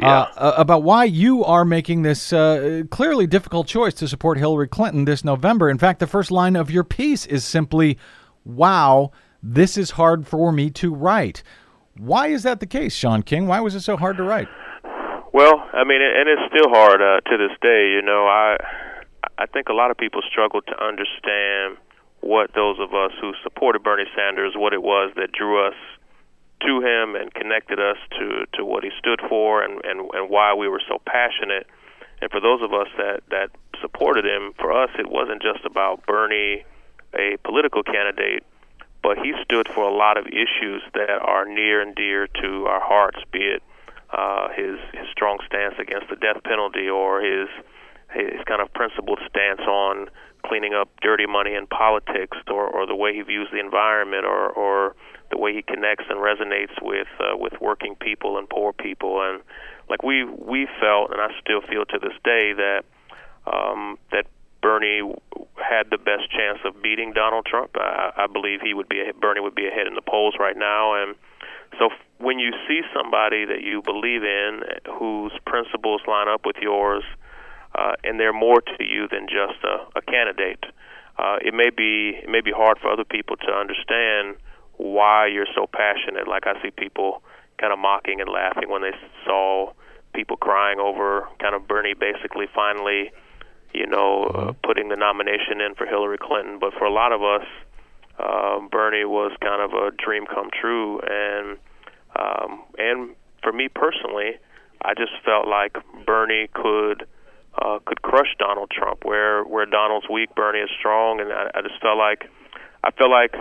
[0.00, 0.26] Yeah.
[0.36, 5.04] Uh, about why you are making this uh, clearly difficult choice to support Hillary Clinton
[5.04, 5.68] this November.
[5.68, 7.98] In fact, the first line of your piece is simply,
[8.44, 9.10] Wow,
[9.42, 11.42] this is hard for me to write.
[11.96, 13.48] Why is that the case, Shaun King?
[13.48, 14.48] Why was it so hard to write?
[15.32, 17.92] Well, I mean, and it's still hard uh, to this day.
[17.94, 18.56] You know, I
[19.36, 21.76] I think a lot of people struggle to understand
[22.20, 25.74] what those of us who supported Bernie Sanders, what it was that drew us
[26.60, 30.54] to him and connected us to to what he stood for and and and why
[30.54, 31.66] we were so passionate.
[32.20, 36.04] And for those of us that that supported him, for us it wasn't just about
[36.06, 36.64] Bernie,
[37.14, 38.44] a political candidate,
[39.02, 42.80] but he stood for a lot of issues that are near and dear to our
[42.80, 43.62] hearts, be it
[44.10, 47.48] uh, his his strong stance against the death penalty or his
[48.10, 50.08] his kind of principled stance on
[50.46, 54.48] cleaning up dirty money in politics or, or the way he views the environment or,
[54.48, 54.96] or
[55.30, 59.42] the way he connects and resonates with uh, with working people and poor people, and
[59.88, 62.82] like we we felt, and I still feel to this day that
[63.46, 64.26] um, that
[64.60, 65.02] Bernie
[65.56, 67.70] had the best chance of beating Donald Trump.
[67.76, 71.02] I, I believe he would be Bernie would be ahead in the polls right now,
[71.02, 71.14] and
[71.78, 74.62] so when you see somebody that you believe in
[74.98, 77.04] whose principles line up with yours,
[77.74, 80.64] uh, and they're more to you than just a, a candidate,
[81.18, 84.36] uh, it may be it may be hard for other people to understand
[84.78, 86.26] why you're so passionate.
[86.26, 87.22] Like I see people
[87.58, 88.92] kind of mocking and laughing when they
[89.24, 89.72] saw
[90.14, 93.10] people crying over kind of Bernie basically finally,
[93.74, 94.50] you know, uh, mm-hmm.
[94.64, 96.58] putting the nomination in for Hillary Clinton.
[96.58, 97.46] But for a lot of us,
[98.18, 101.58] uh, Bernie was kind of a dream come true, and
[102.16, 104.38] um, and for me personally,
[104.82, 107.06] I just felt like Bernie could
[107.60, 109.04] uh, could crush Donald Trump.
[109.04, 112.28] Where where Donald's weak, Bernie is strong, and I, I just felt like
[112.82, 113.34] I felt like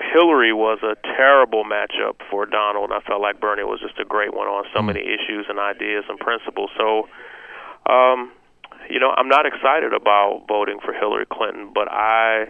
[0.00, 2.90] Hillary was a terrible matchup for Donald.
[2.92, 4.86] I felt like Bernie was just a great one on so mm.
[4.86, 6.70] many issues and ideas and principles.
[6.76, 7.08] So,
[7.86, 8.32] um,
[8.88, 12.46] you know, I'm not excited about voting for Hillary Clinton, but I,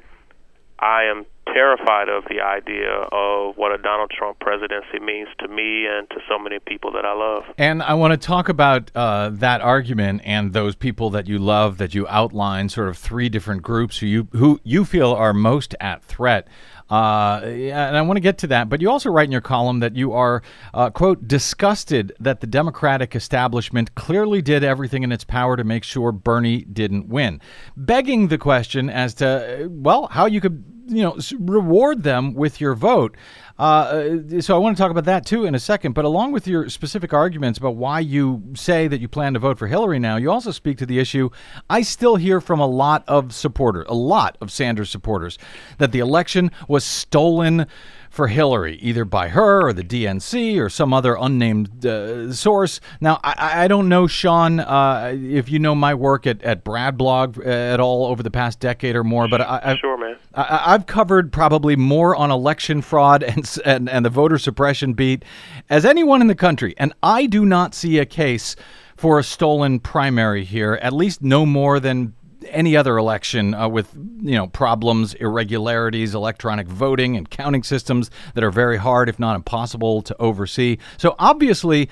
[0.79, 5.87] I am terrified of the idea of what a Donald Trump presidency means to me
[5.87, 7.45] and to so many people that I love.
[7.59, 11.79] And I want to talk about uh, that argument and those people that you love
[11.79, 15.75] that you outline, sort of three different groups who you who you feel are most
[15.81, 16.47] at threat.
[16.93, 19.81] Uh, and I want to get to that, but you also write in your column
[19.81, 20.43] that you are,
[20.75, 25.85] uh, quote, disgusted that the Democratic establishment clearly did everything in its power to make
[25.85, 27.41] sure Bernie didn't win,
[27.79, 32.75] begging the question as to, well, how you could you know reward them with your
[32.75, 33.17] vote.
[33.63, 35.93] Uh, so I want to talk about that too in a second.
[35.93, 39.57] But along with your specific arguments about why you say that you plan to vote
[39.57, 41.31] for Hillary now, you also speak to the issue.
[41.71, 45.39] I still hear from a lot of supporters, a lot of Sanders supporters,
[45.79, 47.69] that the election was stolen
[48.13, 52.79] for Hillary, either by her or the DNC or some other unnamed uh, source.
[53.01, 57.39] Now, I, I, don't know, Shaun, uh, if you know my work at, at BradBlog
[57.39, 60.19] uh, at all over the past decade or more, but I, I, sure, man.
[60.35, 65.25] I, have covered probably more on election fraud and, and, and the voter suppression beat
[65.71, 68.57] as anyone in the country, and I do not see a case
[68.95, 72.13] for a stolen primary here, at least no more than
[72.51, 78.45] any other election uh, with you know problems, irregularities, electronic voting, and counting systems that
[78.45, 80.79] are very hard, if not impossible, to oversee.
[80.97, 81.89] So obviously.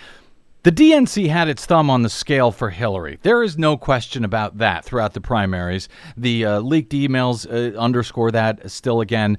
[0.63, 3.19] The DNC had its thumb on the scale for Hillary.
[3.23, 5.89] There is no question about that throughout the primaries.
[6.19, 9.39] The uh, leaked emails uh, underscore that still again.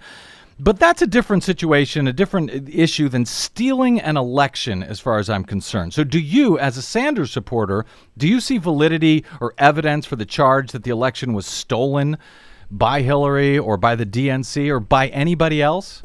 [0.64, 5.28] But that's a different situation, a different issue than stealing an election, as far as
[5.28, 5.92] I'm concerned.
[5.92, 7.84] So, do you, as a Sanders supporter,
[8.16, 12.16] do you see validity or evidence for the charge that the election was stolen
[12.70, 16.04] by Hillary or by the DNC or by anybody else?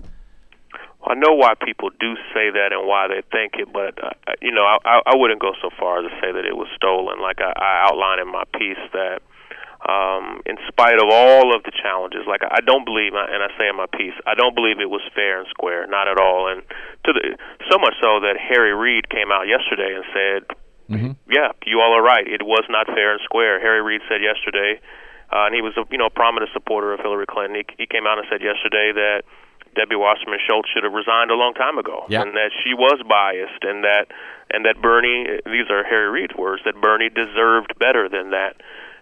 [1.05, 4.53] I know why people do say that and why they think it, but uh, you
[4.53, 7.21] know, I, I wouldn't go so far as to say that it was stolen.
[7.21, 9.21] Like I, I outline in my piece that
[9.87, 12.27] um, in spite of all of the challenges.
[12.27, 15.03] Like I don't believe, and I say in my piece, I don't believe it was
[15.15, 16.51] fair and square, not at all.
[16.51, 16.63] And
[17.07, 17.39] to the
[17.71, 20.41] so much so that Harry Reid came out yesterday and said,
[20.91, 21.13] mm-hmm.
[21.31, 22.27] "Yeah, you all are right.
[22.27, 24.83] It was not fair and square." Harry Reid said yesterday,
[25.31, 27.63] uh, and he was a you know prominent supporter of Hillary Clinton.
[27.63, 29.23] He, he came out and said yesterday that.
[29.77, 33.61] Debbie Wasserman Schultz should have resigned a long time ago, and that she was biased,
[33.61, 34.09] and that
[34.49, 35.29] and that Bernie.
[35.45, 36.63] These are Harry Reid's words.
[36.65, 38.57] That Bernie deserved better than that.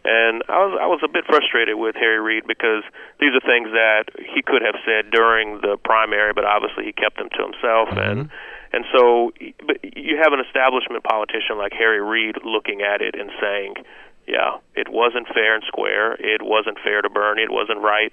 [0.05, 2.85] And I was I was a bit frustrated with Harry Reid because
[3.21, 7.17] these are things that he could have said during the primary, but obviously he kept
[7.17, 7.89] them to himself.
[7.89, 8.29] Mm-hmm.
[8.29, 8.31] And
[8.75, 9.33] and so,
[9.65, 13.81] but you have an establishment politician like Harry Reid looking at it and saying,
[14.29, 16.21] "Yeah, it wasn't fair and square.
[16.21, 17.49] It wasn't fair to Bernie.
[17.49, 18.13] It wasn't right."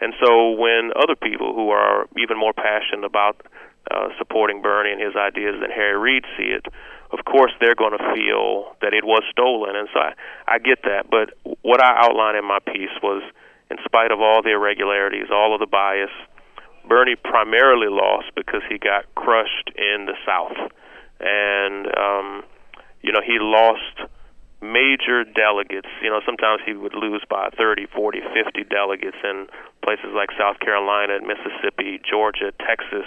[0.00, 3.44] And so, when other people who are even more passionate about
[3.90, 6.64] uh, supporting Bernie and his ideas than Harry Reid see it,
[7.12, 10.12] of course they're going to feel that it was stolen, and so I,
[10.46, 11.10] I get that.
[11.10, 13.22] But what I outlined in my piece was,
[13.70, 16.10] in spite of all the irregularities, all of the bias,
[16.88, 20.56] Bernie primarily lost because he got crushed in the South,
[21.20, 22.44] and um,
[23.02, 24.10] you know he lost
[24.62, 25.88] major delegates.
[26.02, 29.46] You know, sometimes he would lose by 30, 40, 50 delegates in
[29.82, 33.06] places like South Carolina, Mississippi, Georgia, Texas,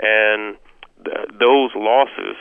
[0.00, 0.56] and
[1.04, 2.36] th- those losses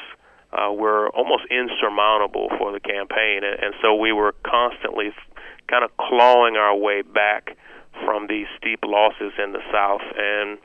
[0.52, 5.84] uh, were almost insurmountable for the campaign, and, and so we were constantly f- kind
[5.84, 7.56] of clawing our way back
[8.06, 10.58] from these steep losses in the South, and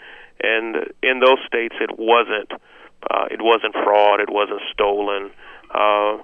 [0.42, 2.50] and in those states it wasn't
[3.10, 5.30] uh, it wasn't fraud, it wasn't stolen.
[5.70, 6.18] Uh,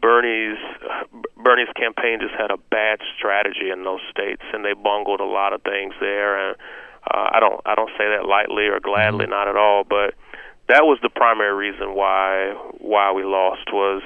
[0.00, 0.58] Bernie's
[1.36, 5.52] Bernie's campaign just had a bad strategy in those states, and they bungled a lot
[5.52, 6.36] of things there.
[6.36, 6.56] And
[7.08, 9.30] uh, I don't I don't say that lightly or gladly, mm-hmm.
[9.30, 10.14] not at all, but
[10.72, 14.00] that was the primary reason why why we lost was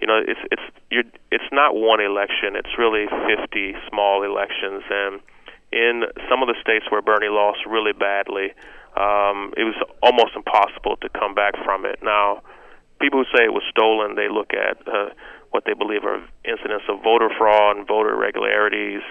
[0.00, 4.82] you know it's it's you're it's not one election it's really 50 small elections.
[4.90, 5.20] And
[5.70, 8.50] in some of the states where Bernie lost really badly
[8.98, 12.02] um it was almost impossible to come back from it.
[12.02, 12.42] Now
[13.00, 15.14] people who say it was stolen they look at uh,
[15.54, 19.02] what they believe are incidents of voter fraud voter irregularities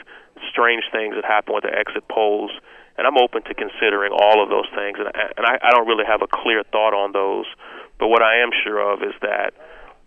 [0.51, 2.51] strange things that happen with the exit polls
[2.99, 4.99] and I'm open to considering all of those things.
[4.99, 7.47] And, I, and I, I don't really have a clear thought on those,
[7.97, 9.55] but what I am sure of is that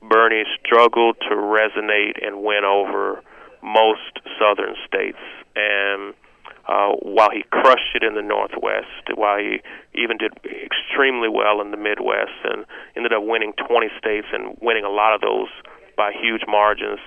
[0.04, 3.24] Bernie struggled to resonate and win over
[3.62, 5.22] most southern states,
[5.56, 6.12] and
[6.68, 9.62] uh, while he crushed it in the Northwest, while he
[9.94, 14.84] even did extremely well in the Midwest, and ended up winning 20 states and winning
[14.84, 15.48] a lot of those
[15.96, 17.00] by huge margins,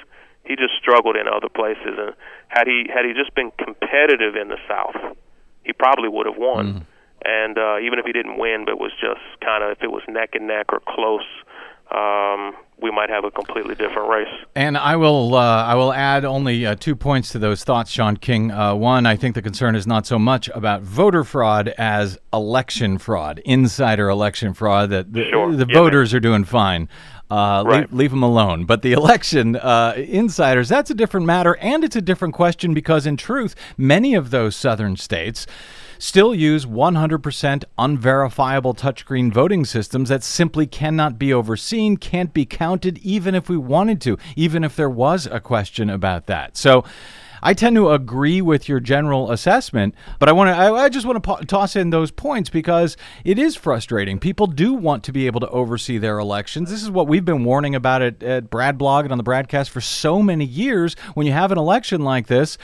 [0.43, 1.99] he just struggled in other places.
[1.99, 2.15] And
[2.47, 4.95] had he had he just been competitive in the South,
[5.65, 6.65] he probably would have won.
[6.73, 6.85] Mm.
[7.27, 10.03] And uh, even if he didn't win, but was just kind of if it was
[10.07, 11.25] neck and neck or close,
[11.91, 14.27] um, we might have a completely different race.
[14.55, 18.17] And I will uh, I will add only uh, two points to those thoughts, Shaun
[18.17, 18.51] King.
[18.51, 22.97] Uh, one, I think the concern is not so much about voter fraud as election
[22.97, 24.89] fraud, insider election fraud.
[24.89, 25.55] That the, Sure.
[25.55, 26.89] the Yeah, voters are doing fine.
[27.29, 27.81] Uh, Right.
[27.81, 28.65] leave, leave them alone.
[28.65, 33.05] But the election uh, insiders, that's a different matter, and it's a different question because,
[33.05, 35.47] in truth, many of those southern states
[35.97, 42.97] still use 100% unverifiable touchscreen voting systems that simply cannot be overseen, can't be counted,
[42.99, 46.57] even if we wanted to, even if there was a question about that.
[46.57, 46.83] So,
[47.45, 50.55] I tend to agree with your general assessment, but I want to.
[50.55, 54.17] I, I just want to po- toss in those points because it is frustrating.
[54.17, 56.71] People do want to be able to oversee their elections.
[56.71, 59.79] This is what we've been warning about at, at BradBlog and on the BradCast for
[59.79, 60.95] so many years.
[61.13, 62.57] When you have an election like this,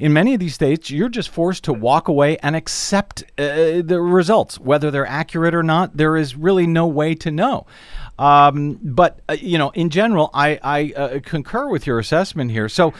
[0.00, 4.00] in many of these states, you're just forced to walk away and accept uh, the
[4.00, 5.96] results, whether they're accurate or not.
[5.96, 7.66] There is really no way to know.
[8.18, 12.68] Um, but uh, you know, in general, I, I uh, concur with your assessment here.
[12.68, 12.94] So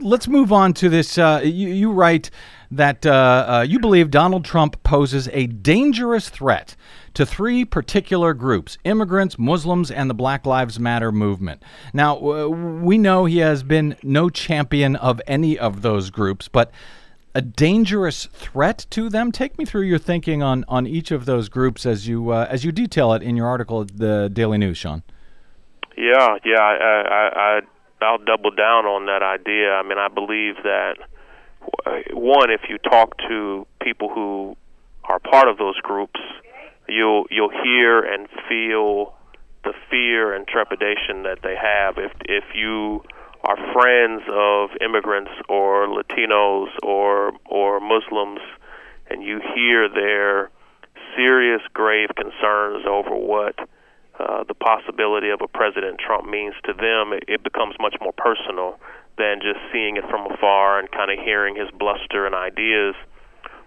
[0.00, 1.18] let's move on to this.
[1.18, 2.30] Uh, you, you write
[2.70, 6.74] that uh, uh, you believe Donald Trump poses a dangerous threat
[7.14, 11.62] to three particular groups immigrants, Muslims, and the Black Lives Matter movement.
[11.92, 16.72] Now, we know he has been no champion of any of those groups, but
[17.34, 19.32] a dangerous threat to them.
[19.32, 22.64] Take me through your thinking on, on each of those groups as you uh, as
[22.64, 25.02] you detail it in your article at the Daily News, Shaun.
[25.96, 27.60] Yeah, yeah, I, I,
[28.02, 29.72] I'll double down on that idea.
[29.72, 30.96] I mean, I believe that
[32.12, 34.56] one, if you talk to people who
[35.04, 36.20] are part of those groups,
[36.88, 39.14] you'll you'll hear and feel
[39.64, 41.98] the fear and trepidation that they have.
[41.98, 43.04] If if you
[43.44, 48.40] are friends of immigrants or Latinos or or Muslims,
[49.08, 50.50] and you hear their
[51.16, 53.56] serious, grave concerns over what
[54.18, 58.12] uh, the possibility of a President Trump means to them, it, it becomes much more
[58.12, 58.78] personal
[59.18, 62.94] than just seeing it from afar and kind of hearing his bluster and ideas.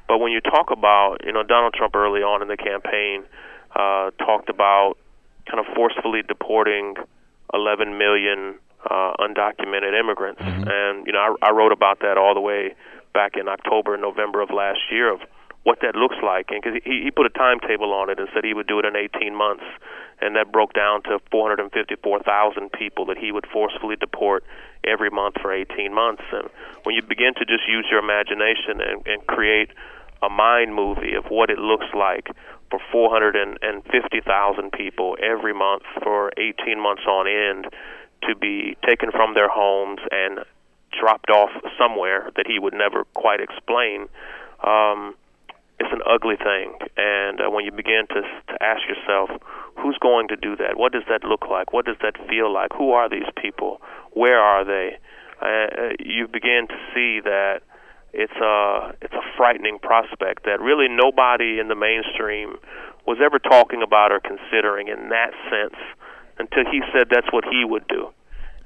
[0.08, 3.24] But when you talk about, you know, Donald Trump early on in the campaign
[3.76, 4.96] uh, talked about
[5.50, 6.96] kind of forcefully deporting
[7.54, 8.56] 11 million
[8.90, 12.76] uh, undocumented immigrants, and you know, I, I wrote about that all the way
[13.14, 15.22] back in October and November of last year of
[15.64, 18.44] what that looks like, and because he, he put a timetable on it and said
[18.44, 19.64] he would do it in 18 months,
[20.22, 24.44] and that broke down to 454,000 people that he would forcefully deport
[24.84, 26.24] every month for 18 months.
[26.32, 26.50] And
[26.84, 29.70] when you begin to just use your imagination and, and create
[30.22, 32.30] a mind movie of what it looks like
[32.70, 37.68] for 450,000 people every month for 18 months on end
[38.28, 40.40] to be taken from their homes and
[41.00, 44.08] dropped off somewhere that he would never quite explain.
[44.64, 45.16] Um,
[45.80, 49.30] it's an ugly thing, and uh, when you begin to to ask yourself,
[49.78, 50.78] who's going to do that?
[50.78, 51.74] What does that look like?
[51.74, 52.72] What does that feel like?
[52.78, 53.82] Who are these people?
[54.12, 54.98] Where are they?
[55.42, 57.62] Uh, you begin to see that
[58.14, 62.56] it's a it's a frightening prospect that really nobody in the mainstream
[63.06, 65.76] was ever talking about or considering in that sense
[66.40, 68.10] until he said that's what he would do.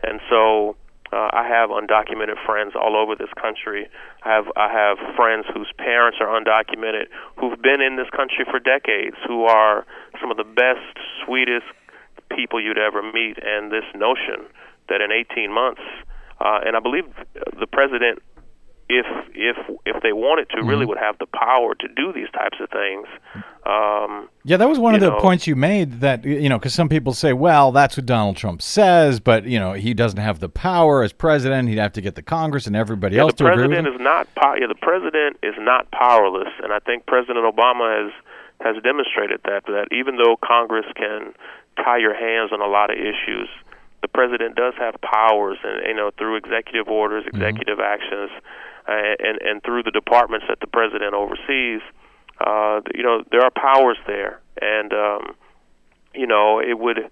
[0.03, 0.77] And so
[1.11, 3.89] uh, I have undocumented friends all over this country.
[4.23, 7.07] I have I have friends whose parents are undocumented
[7.37, 9.85] who've been in this country for decades, who are
[10.21, 11.65] some of the best, sweetest
[12.29, 13.37] people you'd ever meet.
[13.41, 14.45] And this notion
[14.89, 15.81] that in 18 months,
[16.39, 17.05] uh, and I believe
[17.59, 18.21] the president,
[18.89, 22.57] if if if they wanted to, really would have the power to do these types
[22.59, 23.07] of things.
[23.65, 26.73] Um, Yeah, that was one of the know- points you made that, you know, because
[26.73, 30.39] some people say, well, that's what Donald Trump says, but, you know, he doesn't have
[30.39, 31.69] the power as president.
[31.69, 33.95] He'd have to get the Congress and everybody Yeah, else the to agree with president
[33.95, 38.11] is not pow- yeah, the president is not powerless, and I think President Obama has
[38.61, 41.33] has demonstrated that that even though Congress can
[41.77, 43.47] tie your hands on a lot of issues,
[44.01, 48.41] the president does have powers, and you know through executive orders, executive actions, uh,
[48.91, 51.81] and and through the departments that the president oversees.
[52.39, 55.35] Uh, you know there are powers there, and um,
[56.13, 57.09] you know it would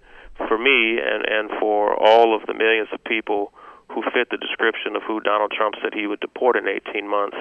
[0.48, 3.52] for me and and for all of the millions of people
[3.90, 7.38] who fit the description of who Donald Trump said he would deport in 18 months.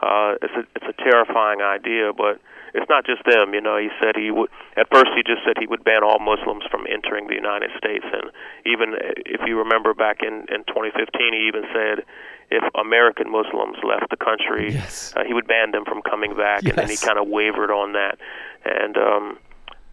[0.00, 2.40] Uh, it's a it's a terrifying idea, but
[2.74, 3.54] it's not just them.
[3.54, 4.50] You know, he said he would.
[4.76, 8.04] At first, he just said he would ban all Muslims from entering the United States,
[8.12, 8.30] and
[8.64, 8.94] even
[9.26, 12.04] if you remember back in in 2015, he even said
[12.50, 15.12] if American Muslims left the country, Yes.
[15.16, 17.92] uh, he would ban them from coming back, and then he kind of wavered on
[17.92, 18.18] that.
[18.64, 19.38] And um,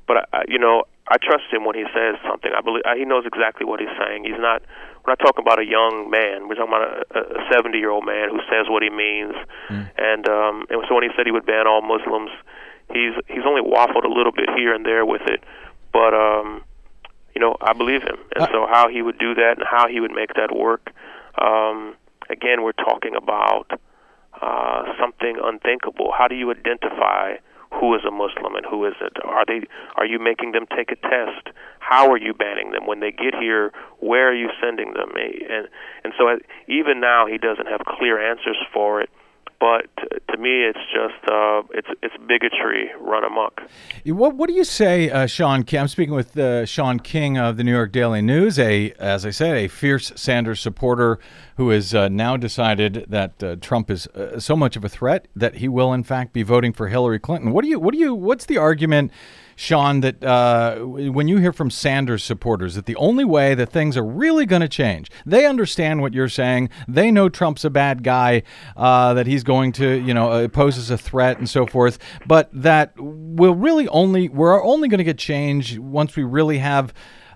[0.08, 2.52] but I, I, you know, I trust him when he says something.
[2.56, 4.24] I believe he knows exactly what he's saying.
[4.24, 4.62] He's not.
[5.06, 6.48] We're not talking about a young man.
[6.48, 9.36] We're talking about a 70 year old man who says what he means.
[9.98, 12.32] And um, and so when he said he would ban all Muslims,
[12.90, 15.44] he's he's only waffled a little bit here and there with it.
[15.94, 16.64] But um,
[17.36, 20.00] you know I believe him, and so how he would do that and how he
[20.00, 20.90] would make that work.
[21.38, 21.96] Um,
[22.30, 23.70] again, we're talking about
[24.42, 26.12] uh, something unthinkable.
[26.18, 27.36] How do you identify
[27.74, 29.18] who is a Muslim and who isn't?
[29.24, 29.62] Are they?
[29.96, 31.50] Are you making them take a test?
[31.80, 33.72] How are you banning them when they get here?
[34.00, 35.12] Where are you sending them?
[35.16, 35.68] And
[36.04, 36.38] and so uh,
[36.68, 39.10] even now he doesn't have clear answers for it
[39.60, 39.88] but
[40.30, 43.62] to me, it's just uh, it's it's bigotry run amok.
[44.06, 45.82] What what do you say, uh, Shaun King?
[45.82, 49.32] I'm speaking with uh, Shaun King of the New York Daily News, a as I
[49.32, 51.20] said, a fierce Sanders supporter
[51.58, 55.28] who has uh, now decided that uh, Trump is uh, so much of a threat
[55.36, 57.52] that he will in fact be voting for Hillary Clinton.
[57.52, 59.12] What do you what do you what's the argument?
[59.56, 63.96] Shaun, that uh, when you hear from Sanders supporters that the only way that things
[63.98, 66.70] are really going to change, they understand what you're saying.
[66.88, 68.44] They know Trump's a bad guy,
[68.76, 71.98] uh, that he's going to, you know, uh, poses a threat and so forth.
[72.26, 76.94] But that will really only we're only going to get change once we really have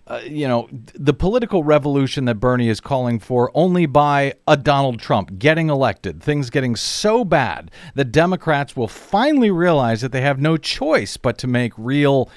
[0.10, 4.99] uh, you know, the political revolution that Bernie is calling for only by a Donald
[4.99, 10.39] Trump getting elected, things getting so bad that Democrats will finally realize that they have
[10.39, 12.30] no choice but to make real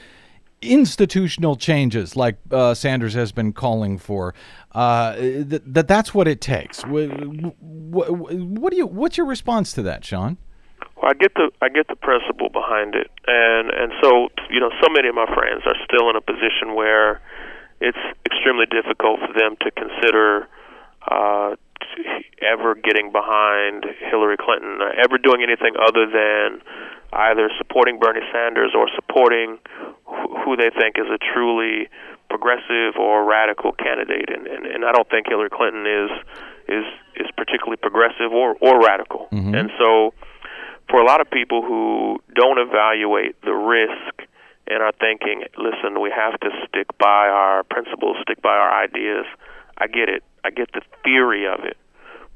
[0.60, 4.34] institutional changes like uh, Sanders has been calling for.
[4.72, 6.82] Uh, that, that that's what it takes.
[6.82, 8.86] What do you?
[8.86, 10.36] What's your response to that, Shaun
[10.96, 14.70] Well, I get the I get the principle behind it, and and so you know,
[14.82, 17.20] so many of my friends are still in a position where
[17.82, 20.46] it's extremely difficult for them to consider
[21.10, 21.56] uh,
[22.40, 26.62] ever getting behind Hillary Clinton, uh, ever doing anything other than
[27.12, 29.58] either supporting Bernie Sanders or supporting
[30.06, 31.88] who they think is a truly
[32.30, 34.30] progressive or radical candidate.
[34.30, 36.10] And, and, and I don't think Hillary Clinton is
[36.68, 39.28] is is particularly progressive or or radical.
[39.32, 39.54] Mm-hmm.
[39.54, 40.14] And so,
[40.88, 44.22] for a lot of people who don't evaluate the risk
[44.66, 49.26] and our thinking, listen, we have to stick by our principles, stick by our ideas.
[49.76, 50.22] I get it.
[50.44, 51.76] I get the theory of it.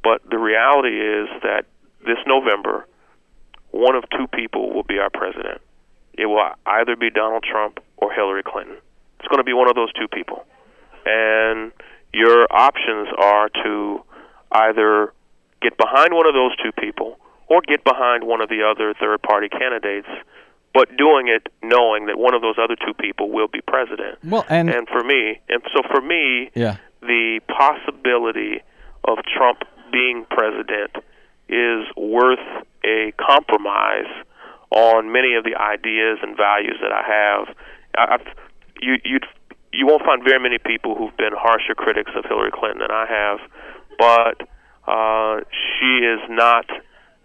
[0.02, 1.66] But the reality is that
[2.04, 2.86] this November,
[3.70, 5.60] one of two people will be our president.
[6.14, 8.76] It will either be Donald Trump or Hillary Clinton.
[9.18, 10.44] It's going to be one of those two people.
[11.04, 11.72] And
[12.12, 14.02] your options are to
[14.52, 15.12] either
[15.60, 17.18] get behind one of those two people
[17.48, 20.08] or get behind one of the other third party candidates
[20.76, 24.18] but doing it knowing that one of those other two people will be president.
[24.22, 26.76] Well, and and for me, and so for me, yeah.
[27.00, 28.60] the possibility
[29.04, 30.92] of Trump being president
[31.48, 32.44] is worth
[32.84, 34.12] a compromise
[34.70, 37.56] on many of the ideas and values that I have.
[37.96, 38.18] I,
[38.82, 39.18] you you
[39.72, 43.06] you won't find very many people who've been harsher critics of Hillary Clinton than I
[43.08, 43.38] have,
[43.98, 44.48] but
[44.86, 46.66] uh, she is not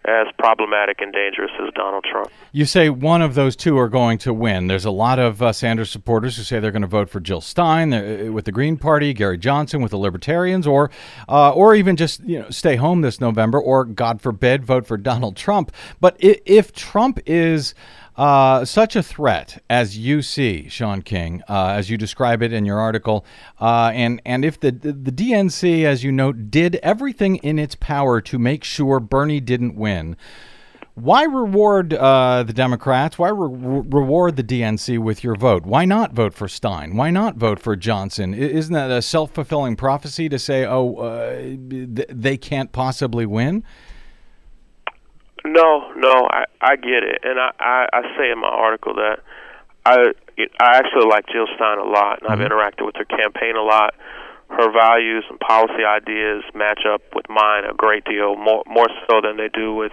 [0.04, 2.30] as problematic and dangerous as Donald Trump.
[2.50, 4.66] You say one of those two are going to win.
[4.66, 7.40] There's a lot of uh, Sanders supporters who say they're going to vote for Jill
[7.40, 10.90] Stein uh, with the Green Party, Gary Johnson with the Libertarians, or
[11.28, 14.96] uh, or even just you know stay home this November, or God forbid, vote for
[14.96, 15.72] Donald Trump.
[16.00, 17.74] But if Trump is
[18.16, 22.64] uh, such a threat as you see, Shaun King, uh, as you describe it in
[22.64, 23.24] your article,
[23.60, 28.20] uh, and and if the the DNC, as you note, did everything in its power
[28.20, 30.16] to make sure Bernie didn't win,
[30.94, 33.18] why reward uh, the Democrats?
[33.18, 35.64] Why re- reward the DNC with your vote?
[35.64, 36.96] Why not vote for Stein?
[36.96, 38.34] Why not vote for Johnson?
[38.34, 43.64] Isn't that a self fulfilling prophecy to say, oh, uh, th- they can't possibly win?
[45.44, 49.18] No, no, I I get it, and I I, I say in my article that
[49.84, 52.32] I it, I actually like Jill Stein a lot, and mm-hmm.
[52.32, 53.94] I've interacted with her campaign a lot.
[54.50, 59.20] Her values and policy ideas match up with mine a great deal, more more so
[59.20, 59.92] than they do with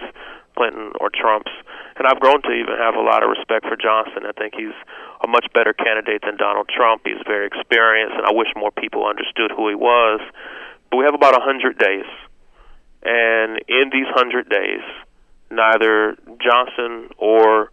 [0.56, 1.50] Clinton or Trump's.
[1.96, 4.24] And I've grown to even have a lot of respect for Johnson.
[4.28, 4.76] I think he's
[5.24, 7.02] a much better candidate than Donald Trump.
[7.04, 10.20] He's very experienced, and I wish more people understood who he was.
[10.90, 12.08] But we have about a hundred days,
[13.02, 14.84] and in these hundred days
[15.50, 17.70] neither Johnson or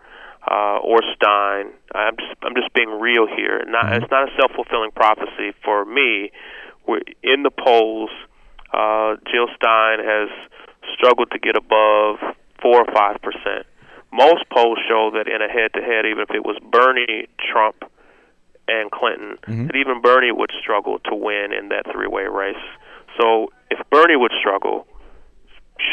[0.50, 1.74] uh, or Stein.
[1.94, 3.64] I'm just I'm just being real here.
[3.68, 4.04] Not mm-hmm.
[4.04, 6.32] it's not a self fulfilling prophecy for me.
[6.88, 8.10] We're in the polls.
[8.74, 10.30] Uh, Jill Stein has
[10.94, 12.18] struggled to get above
[12.62, 13.66] four or five percent.
[14.12, 17.84] Most polls show that in a head to head, even if it was Bernie, Trump,
[18.68, 19.68] and Clinton, mm-hmm.
[19.68, 22.56] that even Bernie would struggle to win in that three way race.
[23.20, 24.88] So if Bernie would struggle,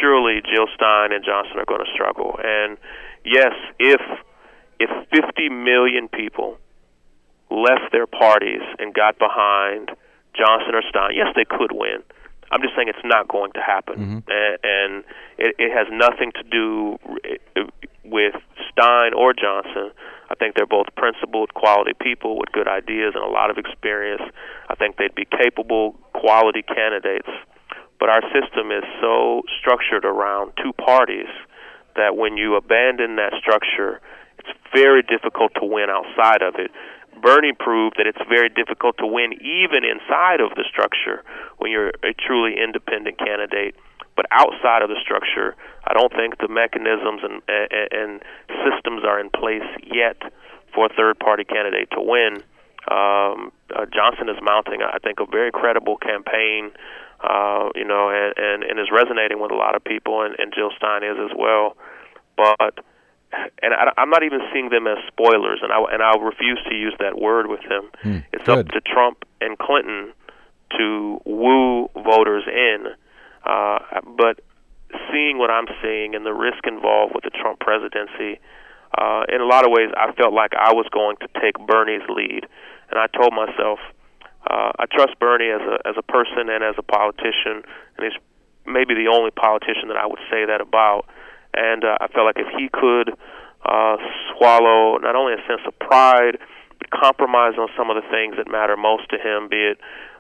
[0.01, 2.39] surely Jill Stein and Johnson are going to struggle.
[2.43, 2.79] And
[3.25, 4.01] yes, if
[4.81, 6.59] if 50 million people
[7.51, 9.91] left their parties and got behind
[10.37, 12.03] Johnson or Stein, yes, they could win.
[12.51, 14.31] I'm just saying it's not going to happen, mm-hmm.
[14.31, 15.05] and, and
[15.39, 16.99] it, it has nothing to do
[18.05, 18.35] with
[18.71, 19.91] Stein or Johnson.
[20.29, 23.59] I I think they're both principled, quality people with good ideas and a lot of
[23.59, 24.23] experience.
[24.69, 27.29] I think they'd be capable, quality candidates.
[28.05, 31.33] But our system is so structured around two parties
[31.97, 33.99] that when you abandon that structure,
[34.37, 36.71] it's very difficult to win outside of it.
[37.23, 41.25] Bernie proved that it's very difficult to win even inside of the structure
[41.57, 43.75] when you're a truly independent candidate.
[44.17, 45.57] But outside of the structure,
[45.89, 48.13] I don't think the mechanisms and, and, and
[48.69, 50.21] systems are in place yet
[50.75, 52.45] for a third party candidate to win.
[52.85, 56.71] Um, uh, Johnson is mounting, I think, a very credible campaign,
[57.25, 60.53] uh, you know, and, and, and is resonating with a lot of people, and, and
[60.55, 61.77] Jill Stein is as well.
[62.37, 62.85] But
[63.63, 66.75] and I, I'm not even seeing them as spoilers, and I and I refuse to
[66.75, 67.91] use that word with them.
[68.03, 68.67] Hmm, it's good.
[68.67, 70.13] up to Trump and Clinton
[70.79, 72.87] to woo voters in,
[73.45, 73.79] uh,
[74.17, 74.41] but
[75.13, 78.41] seeing what I'm seeing and the risk involved with the Trump presidency,
[78.97, 82.07] uh, in a lot of ways, I felt like I was going to take Bernie's
[82.09, 82.47] lead,
[82.91, 83.79] and I told myself,
[84.47, 87.65] uh, I trust Bernie as a as a person and as a politician,
[87.97, 88.19] and he's
[88.67, 91.07] maybe the only politician that I would say that about.
[91.55, 93.15] And uh, I felt like if he could
[93.65, 93.97] uh,
[94.33, 96.39] swallow not only a sense of pride,
[96.79, 99.79] but compromise on some of the things that matter most to him, be it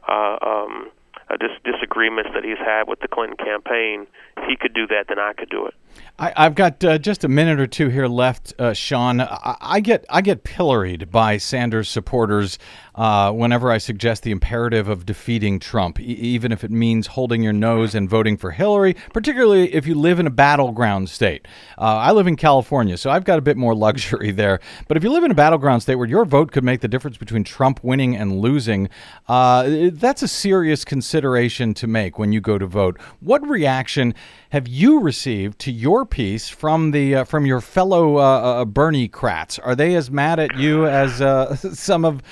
[0.08, 0.90] uh, um,
[1.28, 4.06] uh, dis- disagreements that he's had with the Clinton campaign,
[4.36, 5.74] if he could do that, then I could do it.
[6.18, 9.20] I, I've got uh, just a minute or two here left, uh, Shaun.
[9.20, 12.58] I, I get I get pilloried by Sanders supporters
[12.94, 17.42] uh, whenever I suggest the imperative of defeating Trump, e- even if it means holding
[17.42, 18.94] your nose and voting for Hillary.
[19.12, 21.46] Particularly if you live in a battleground state.
[21.78, 24.60] Uh, I live in California, so I've got a bit more luxury there.
[24.86, 27.16] But if you live in a battleground state where your vote could make the difference
[27.16, 28.88] between Trump winning and losing,
[29.28, 33.00] uh, that's a serious consideration to make when you go to vote.
[33.20, 34.14] What reaction
[34.50, 39.08] have you received to your piece from the uh, from your fellow uh, uh, Bernie
[39.08, 39.58] crats?
[39.58, 41.18] Are they as mad at you as
[41.78, 42.22] some of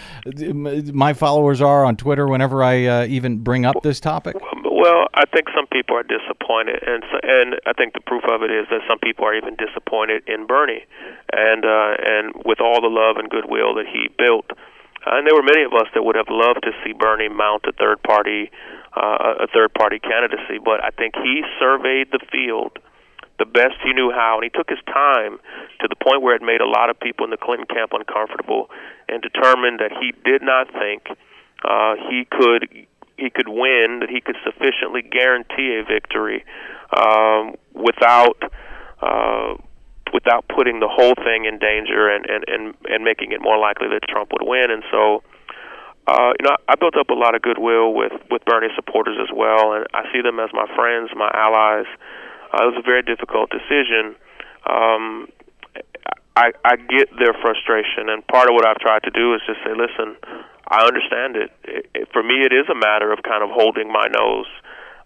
[0.53, 4.37] my followers are on Twitter whenever I uh, even bring up this topic?
[4.65, 8.43] Well, I think some people are disappointed, and so, and I think the proof of
[8.43, 10.85] it is that some people are even disappointed in Bernie,
[11.33, 15.35] and uh, and with all the love and goodwill that he built, uh, and there
[15.35, 18.51] were many of us that would have loved to see Bernie mount a third party
[18.97, 22.79] uh, a third party candidacy, but I think he surveyed the field
[23.43, 25.43] the best he knew how, and he took his time
[25.81, 28.71] to the point where it made a lot of people in the Clinton camp uncomfortable,
[29.11, 31.11] and determined that he did not think
[31.67, 32.63] uh, he could
[33.19, 36.45] he could win, that he could sufficiently guarantee a victory
[36.97, 38.39] um, without.
[39.03, 39.59] Uh,
[40.13, 43.89] without putting the whole thing in danger and, and, and, and making it more likely
[43.89, 44.69] that Trump would win.
[44.71, 45.25] And so,
[46.07, 49.33] uh, you know, I built up a lot of goodwill with, with Bernie supporters as
[49.35, 51.89] well, and I see them as my friends, my allies.
[52.59, 54.15] It was a very difficult decision.
[54.69, 55.29] Um,
[56.37, 59.61] I, I get their frustration, and part of what I've tried to do is just
[59.65, 60.17] say, listen,
[60.69, 61.51] I understand it.
[61.65, 64.47] it, it for me, it is a matter of kind of holding my nose,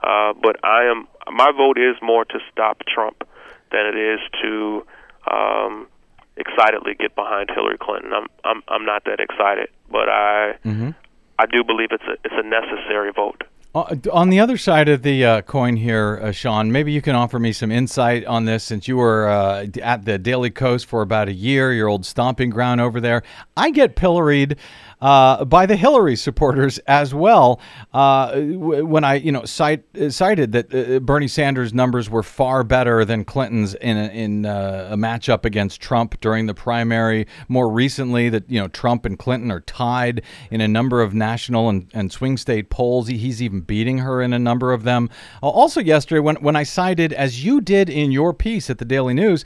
[0.02, 3.26] uh, but I am my vote is more to stop Trump
[3.72, 4.86] than it is to
[5.30, 5.88] um,
[6.36, 8.12] excitedly get behind Hillary Clinton.
[8.12, 10.90] I'm I'm I'm not that excited, but I Mm-hmm.
[11.38, 13.42] I do believe it's a it's a necessary vote.
[13.76, 17.14] Uh, On the other side of the uh, coin here, uh, Shaun, maybe you can
[17.14, 21.02] offer me some insight on this since you were uh, at the Daily Kos for
[21.02, 23.22] about a year, your old stomping ground over there.
[23.54, 24.56] I get pilloried
[25.00, 27.60] uh, by the Hillary supporters as well
[27.92, 33.04] uh, when I, you know, cite, cited that uh, Bernie Sanders' numbers were far better
[33.04, 37.26] than Clinton's in a, in uh, a matchup against Trump during the primary.
[37.48, 41.68] More recently, that you know Trump and Clinton are tied in a number of national
[41.68, 43.08] and, and swing state polls.
[43.08, 45.10] He's even beating her in a number of them.
[45.42, 48.84] Uh, also, yesterday, when, when I cited, as you did in your piece at the
[48.84, 49.44] Daily News,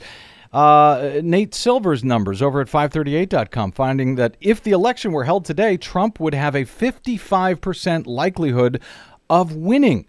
[0.53, 5.77] uh, Nate Silver's numbers over at 538.com, finding that if the election were held today,
[5.77, 8.81] Trump would have a 55% likelihood
[9.29, 10.05] of winning.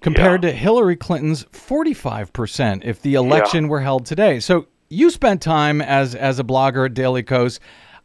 [0.00, 4.38] Compared to Hillary Clinton's 45% if the election were held today.
[4.38, 7.58] So you spent time as as a blogger at Daily Kos.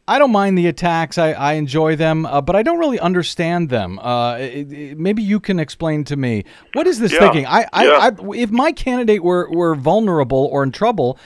[0.07, 1.19] I don't mind the attacks.
[1.19, 3.99] I, I enjoy them, uh, but I don't really understand them.
[3.99, 7.19] Uh, it- it- maybe you can explain to me what is this Yeah.
[7.19, 7.45] thinking?
[7.45, 8.09] I, I, Yeah.
[8.19, 11.19] I, if my candidate were, were vulnerable or in trouble,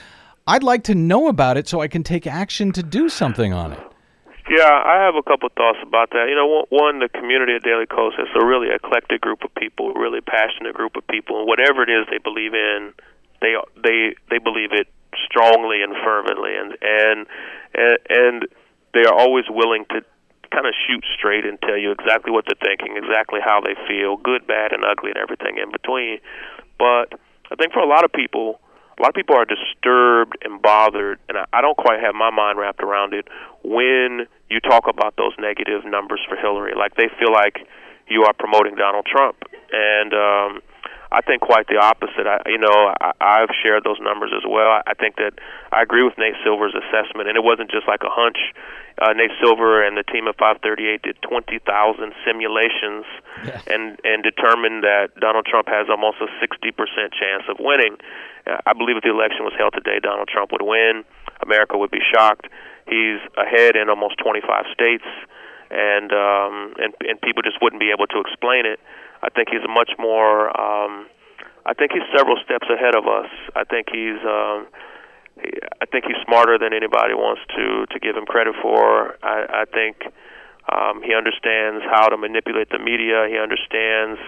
[0.48, 3.74] I'd like to know about it so I can take action to do something on
[3.74, 3.80] it.
[4.50, 6.30] Yeah, I have a couple thoughts about that.
[6.30, 9.92] You know, one- the community at Daily Kos is a really eclectic group of people,
[9.92, 12.94] a really passionate group of people, and whatever it is they believe in,
[13.42, 14.88] they they they believe it
[15.26, 17.28] strongly and fervently, and and,
[18.10, 18.48] and
[18.94, 20.02] they are always willing to
[20.50, 24.16] kind of shoot straight and tell you exactly what they're thinking, exactly how they feel,
[24.16, 26.20] good, bad, and ugly, and everything in between.
[26.80, 27.20] But
[27.52, 28.62] I think for a lot of people,
[28.98, 32.32] a lot of people are disturbed and bothered, and I, I don't quite have my
[32.32, 33.28] mind wrapped around it
[33.64, 36.74] when you talk about those negative numbers for Hillary.
[36.76, 37.68] Like they feel like
[38.08, 39.38] you are promoting Donald Trump,
[39.72, 40.62] and um,
[41.12, 42.28] I think quite the opposite.
[42.28, 44.68] I, you know, I, I've shared those numbers as well.
[44.68, 45.40] I, I think that
[45.72, 48.38] I agree with Nate Silver's assessment, and it wasn't just like a hunch.
[49.00, 53.06] Uh, Nate Silver and the team at 538 did 20,000 simulations
[53.46, 53.62] Yeah.
[53.70, 56.74] and and determined that Donald Trump has almost a 60%
[57.14, 57.96] chance of winning.
[58.46, 61.06] Uh, I believe if the election was held today, Donald Trump would win.
[61.44, 62.48] America would be shocked.
[62.90, 65.06] He's ahead in almost 25 states,
[65.70, 68.80] and um, and and people just wouldn't be able to explain it.
[69.24, 70.50] I think he's much more.
[70.50, 71.08] Um,
[71.66, 73.30] I think he's several steps ahead of us.
[73.56, 74.20] I think he's.
[74.24, 74.68] Um,
[75.42, 75.52] he,
[75.82, 79.18] I think he's smarter than anybody wants to to give him credit for.
[79.24, 80.04] I, I think
[80.72, 83.28] um, he understands how to manipulate the media.
[83.30, 84.20] He understands.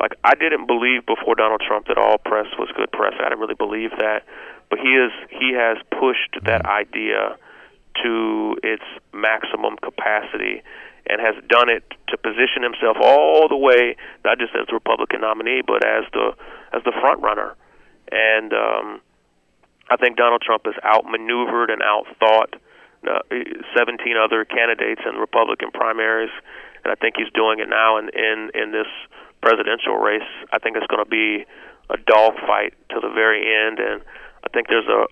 [0.00, 3.14] Like I didn't believe before Donald Trump that all press was good press.
[3.18, 4.24] I didn't really believe that,
[4.68, 7.36] but he is he has pushed that idea
[8.02, 10.62] to its maximum capacity
[11.08, 15.20] and has done it to position himself all the way not just as the Republican
[15.20, 16.32] nominee but as the
[16.72, 17.54] as the front runner.
[18.10, 19.00] And um
[19.88, 22.58] I think Donald Trump has outmaneuvered and outthought
[23.06, 23.20] uh,
[23.76, 26.30] 17 other candidates in the Republican primaries,
[26.82, 28.90] and I think he's doing it now in in, in this
[29.42, 30.26] presidential race.
[30.52, 31.46] I think it's going to be
[31.90, 34.02] a dogfight to the very end, and
[34.42, 35.06] I think there's a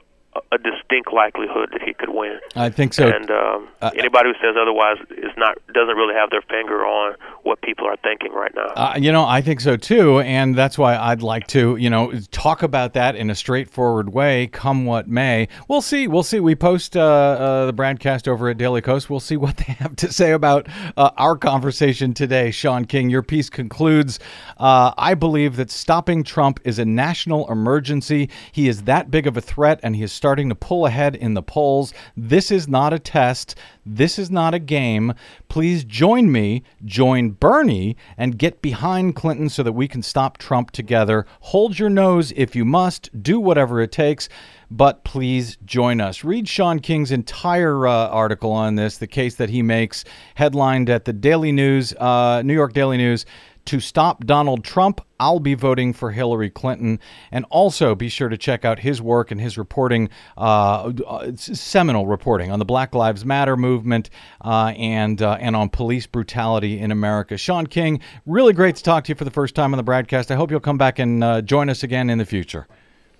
[0.52, 2.38] a distinct likelihood that he could win.
[2.56, 3.08] I think so.
[3.08, 7.14] And um, Uh, anybody who says otherwise is not doesn't really have their finger on
[7.42, 8.68] what people are thinking right now.
[8.74, 12.12] Uh, you know, I think so too, and that's why I'd like to, you know,
[12.30, 15.48] talk about that in a straightforward way, come what may.
[15.68, 16.06] We'll see.
[16.08, 16.40] We'll see.
[16.40, 19.10] We post uh, uh, the BradCast over at Daily Kos.
[19.10, 22.50] We'll see what they have to say about uh, our conversation today.
[22.50, 24.18] Shaun King, your piece concludes.
[24.56, 28.30] Uh, I believe that stopping Trump is a national emergency.
[28.52, 31.34] He is that big of a threat, and he is starting to pull ahead in
[31.34, 31.92] the polls.
[32.16, 33.54] This is not a test.
[33.84, 35.12] This is not a game.
[35.50, 40.70] Please join me, join Bernie, and get behind Clinton so that we can stop Trump
[40.70, 41.26] together.
[41.40, 44.30] Hold your nose if you must, do whatever it takes,
[44.70, 46.24] but please join us.
[46.24, 50.06] Read Shaun King's entire uh, article on this, the case that he makes,
[50.36, 53.26] headlined at the Daily News, uh, New York Daily News.
[53.66, 57.00] To stop Donald Trump, I'll be voting for Hillary Clinton.
[57.32, 60.92] And also be sure to check out his work and his reporting, uh,
[61.36, 64.10] seminal reporting on the Black Lives Matter movement
[64.42, 67.38] uh, and, uh, and on police brutality in America.
[67.38, 70.30] Shaun King, really great to talk to you for the first time on the BradCast.
[70.30, 72.66] I hope you'll come back and uh, join us again in the future.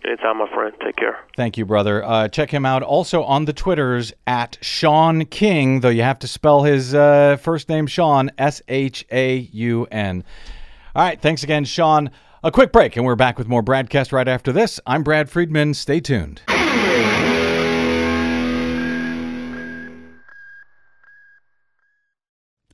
[0.07, 0.75] Anytime, my friend.
[0.85, 1.19] Take care.
[1.37, 2.05] Thank you, brother.
[2.05, 6.29] Uh, check him out also on the Twitters at Shaun King, though you have to
[6.29, 10.23] spell his uh, first name Shaun, S H A U N.
[10.95, 12.11] All right, thanks again, Shaun.
[12.43, 14.79] A quick break, and we're back with more BradCast right after this.
[14.87, 15.73] I'm Brad Friedman.
[15.73, 16.43] Stay tuned.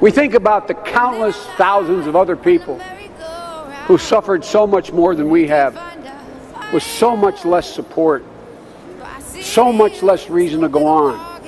[0.00, 2.78] We think about the countless thousands of other people
[3.86, 5.74] who suffered so much more than we have,
[6.72, 8.24] with so much less support,
[9.40, 11.40] so much less reason to go on.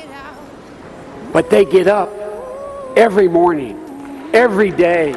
[1.33, 2.11] But they get up
[2.97, 3.79] every morning,
[4.35, 5.13] every day.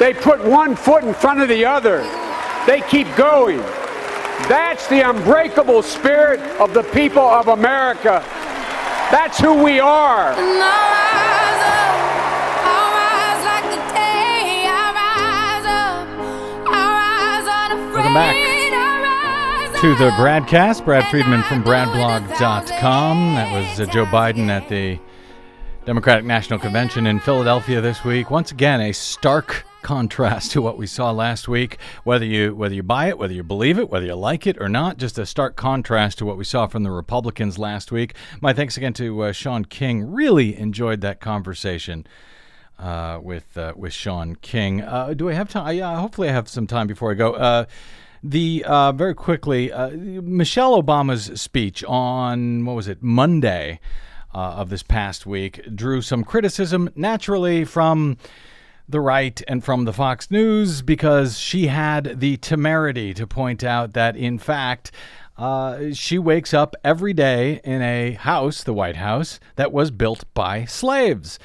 [0.00, 1.98] They put one foot in front of the other.
[2.66, 3.58] They keep going.
[4.48, 8.24] That's the unbreakable spirit of the people of America.
[9.12, 10.34] That's who we are.
[18.12, 18.34] Welcome
[19.70, 23.34] back To the BradCast, Brad Friedman from BradBlog.com.
[23.36, 24.98] That was uh, Joe Biden at the
[25.84, 28.28] Democratic National Convention in Philadelphia this week.
[28.28, 31.78] Once again, a stark contrast to what we saw last week.
[32.02, 34.68] Whether you whether you buy it, whether you believe it, whether you like it or
[34.68, 38.16] not, just a stark contrast to what we saw from the Republicans last week.
[38.40, 40.10] My thanks again to uh, Shaun King.
[40.10, 42.04] Really enjoyed that conversation
[42.80, 44.80] uh, with uh, with Shaun King.
[44.80, 45.76] Uh, do I have time?
[45.76, 47.34] Yeah, hopefully I have some time before I go.
[47.34, 47.66] Uh,
[48.22, 53.80] the uh, very quickly, uh, Michelle Obama's speech on what was it Monday
[54.34, 58.16] uh, of this past week drew some criticism, naturally from
[58.88, 63.92] the right and from the Fox News because she had the temerity to point out
[63.92, 64.90] that in fact.
[65.38, 70.22] Uh, she wakes up every day in a house, the White House, that was built
[70.34, 71.38] by slaves.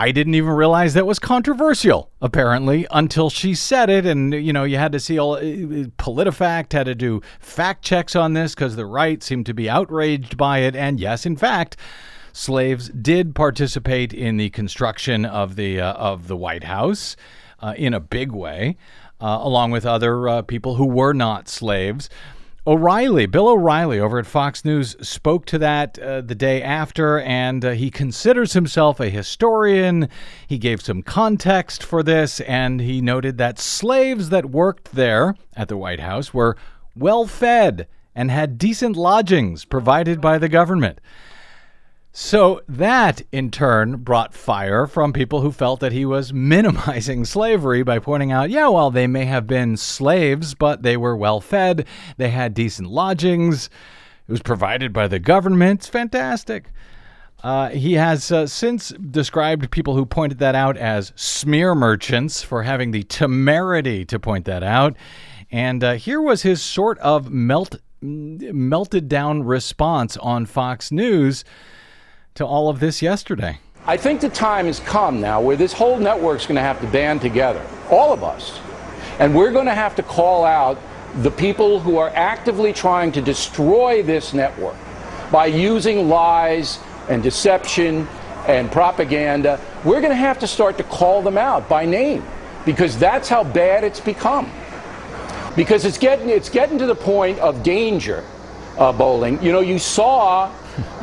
[0.00, 4.06] I didn't even realize that was controversial, apparently, until she said it.
[4.06, 8.16] And, you know, you had to see all uh, PolitiFact had to do fact checks
[8.16, 10.74] on this because the right seemed to be outraged by it.
[10.74, 11.76] And yes, in fact,
[12.32, 17.14] slaves did participate in the construction of the uh, of the White House
[17.60, 18.78] uh, in a big way,
[19.20, 22.08] uh, along with other uh, people who were not slaves.
[22.70, 27.64] O'Reilly, Bill O'Reilly over at Fox News spoke to that uh, the day after, and
[27.64, 30.08] uh, he considers himself a historian.
[30.46, 35.66] He gave some context for this, and he noted that slaves that worked there at
[35.66, 36.56] the White House were
[36.94, 41.00] well fed and had decent lodgings provided by the government.
[42.12, 47.82] So that in turn brought fire from people who felt that he was minimizing slavery
[47.82, 51.86] by pointing out, yeah, well, they may have been slaves, but they were well fed,
[52.16, 53.70] they had decent lodgings,
[54.28, 55.80] it was provided by the government.
[55.80, 56.70] It's fantastic.
[57.42, 62.62] Uh, he has uh, since described people who pointed that out as smear merchants for
[62.62, 64.94] having the temerity to point that out.
[65.50, 71.44] And uh, here was his sort of melt, melted down response on Fox News
[72.40, 73.58] to all of this yesterday.
[73.86, 76.86] I think the time has come now where this whole network's going to have to
[76.86, 78.58] band together, all of us.
[79.18, 80.78] And we're going to have to call out
[81.16, 84.76] the people who are actively trying to destroy this network
[85.30, 86.78] by using lies
[87.10, 88.08] and deception
[88.48, 89.60] and propaganda.
[89.84, 92.24] We're going to have to start to call them out by name
[92.64, 94.50] because that's how bad it's become.
[95.56, 98.24] Because it's getting, it's getting to the point of danger,
[98.78, 99.42] uh, Bolling.
[99.42, 100.50] You know, you saw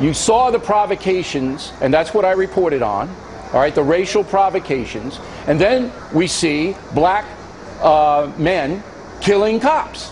[0.00, 3.08] you saw the provocations, and that's what I reported on,
[3.52, 5.18] all right, the racial provocations.
[5.46, 7.24] And then we see black
[7.80, 8.82] uh, men
[9.20, 10.10] killing cops.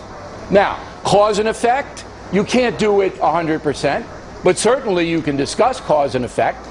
[0.50, 4.06] Now, cause and effect, you can't do it 100%,
[4.42, 6.66] but certainly you can discuss cause and effect.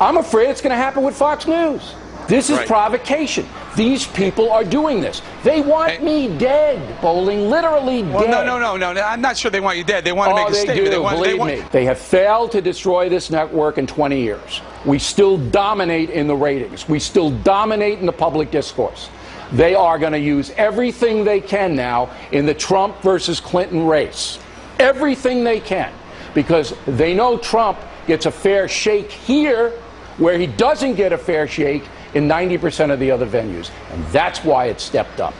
[0.00, 1.94] I'm afraid it's going to happen with Fox News.
[2.28, 2.66] This is Right.
[2.66, 3.46] provocation.
[3.76, 5.22] These people are doing this.
[5.42, 8.30] They want me dead, Bolling, literally Well, dead.
[8.30, 9.00] no, no, no, no.
[9.02, 10.04] I'm not sure they want you dead.
[10.04, 10.84] They want to oh, make a they statement.
[10.84, 10.90] do.
[10.90, 11.64] They want, Believe they want, me.
[11.72, 14.60] They have failed to destroy this network in 20 years.
[14.84, 16.88] We still dominate in the ratings.
[16.88, 19.08] We still dominate in the public discourse.
[19.52, 24.38] They are going to use everything they can now in the Trump versus Clinton race.
[24.78, 25.92] Everything they can.
[26.34, 29.70] Because they know Trump gets a fair shake here
[30.18, 31.84] where he doesn't get a fair shake
[32.14, 33.70] in 90% of the other venues.
[33.90, 35.34] And that's why it stepped up.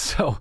[0.00, 0.38] So,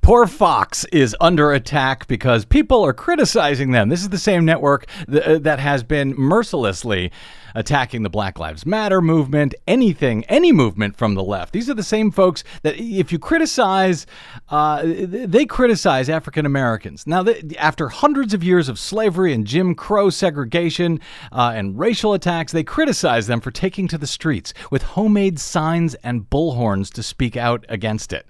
[0.00, 3.88] poor Fox is under attack because people are criticizing them.
[3.90, 7.12] This is the same network th- uh, that has been mercilessly
[7.54, 11.52] attacking the Black Lives Matter movement, anything, any movement from the left.
[11.52, 14.06] These are the same folks that, if you criticize,
[14.48, 17.06] uh, they criticize African Americans.
[17.06, 17.24] Now,
[17.58, 21.00] after hundreds of years of slavery and Jim Crow segregation
[21.30, 25.94] uh, and racial attacks, they criticize them for taking to the streets with homemade signs
[25.96, 28.26] and bullhorns to speak out against it.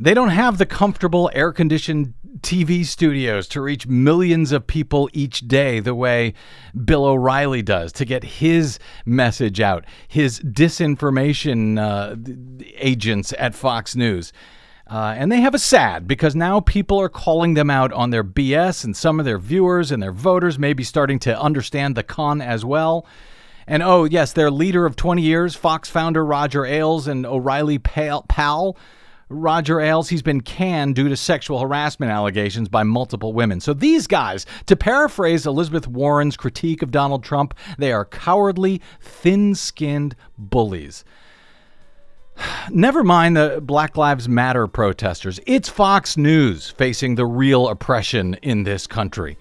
[0.00, 5.48] They don't have the comfortable air conditioned TV studios to reach millions of people each
[5.48, 6.34] day the way
[6.84, 12.14] Bill O'Reilly does to get his message out, his disinformation uh,
[12.76, 14.32] agents at Fox News.
[14.86, 18.24] Uh, and they have a sad because now people are calling them out on their
[18.24, 22.02] BS, and some of their viewers and their voters may be starting to understand the
[22.04, 23.04] con as well.
[23.66, 28.22] And oh, yes, their leader of 20 years, Fox founder Roger Ailes and O'Reilly pal,
[28.28, 28.78] pal
[29.28, 33.60] Roger Ailes, he's been canned due to sexual harassment allegations by multiple women.
[33.60, 39.54] So these guys, to paraphrase Elizabeth Warren's critique of Donald Trump, they are cowardly, thin
[39.54, 41.04] skinned bullies.
[42.70, 45.40] Never mind the Black Lives Matter protesters.
[45.46, 49.36] It's Fox News facing the real oppression in this country.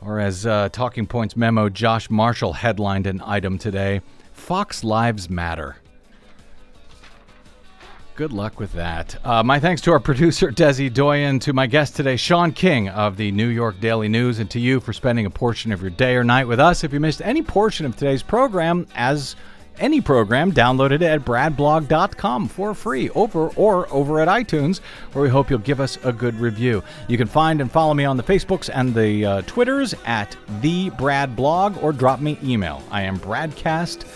[0.00, 5.76] Or as uh, Talking Points memo Josh Marshall headlined an item today Fox Lives Matter.
[8.16, 9.14] Good luck with that.
[9.26, 13.18] Uh, my thanks to our producer, Desi Doyen, to my guest today, Shaun King of
[13.18, 16.16] the New York Daily News, and to you for spending a portion of your day
[16.16, 16.82] or night with us.
[16.82, 19.36] If you missed any portion of today's program, as
[19.78, 24.78] any program, download it at bradblog.com for free over or over at iTunes,
[25.12, 26.82] where we hope you'll give us a good review.
[27.08, 30.88] You can find and follow me on the Facebooks and the uh, Twitters at the
[30.88, 32.82] Brad Blog or drop me email.
[32.90, 34.06] I am BradCast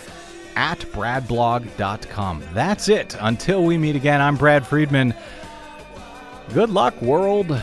[0.55, 2.43] at bradblog.com.
[2.53, 3.15] That's it.
[3.19, 5.13] Until we meet again, I'm Brad Friedman.
[6.53, 7.61] Good luck, world.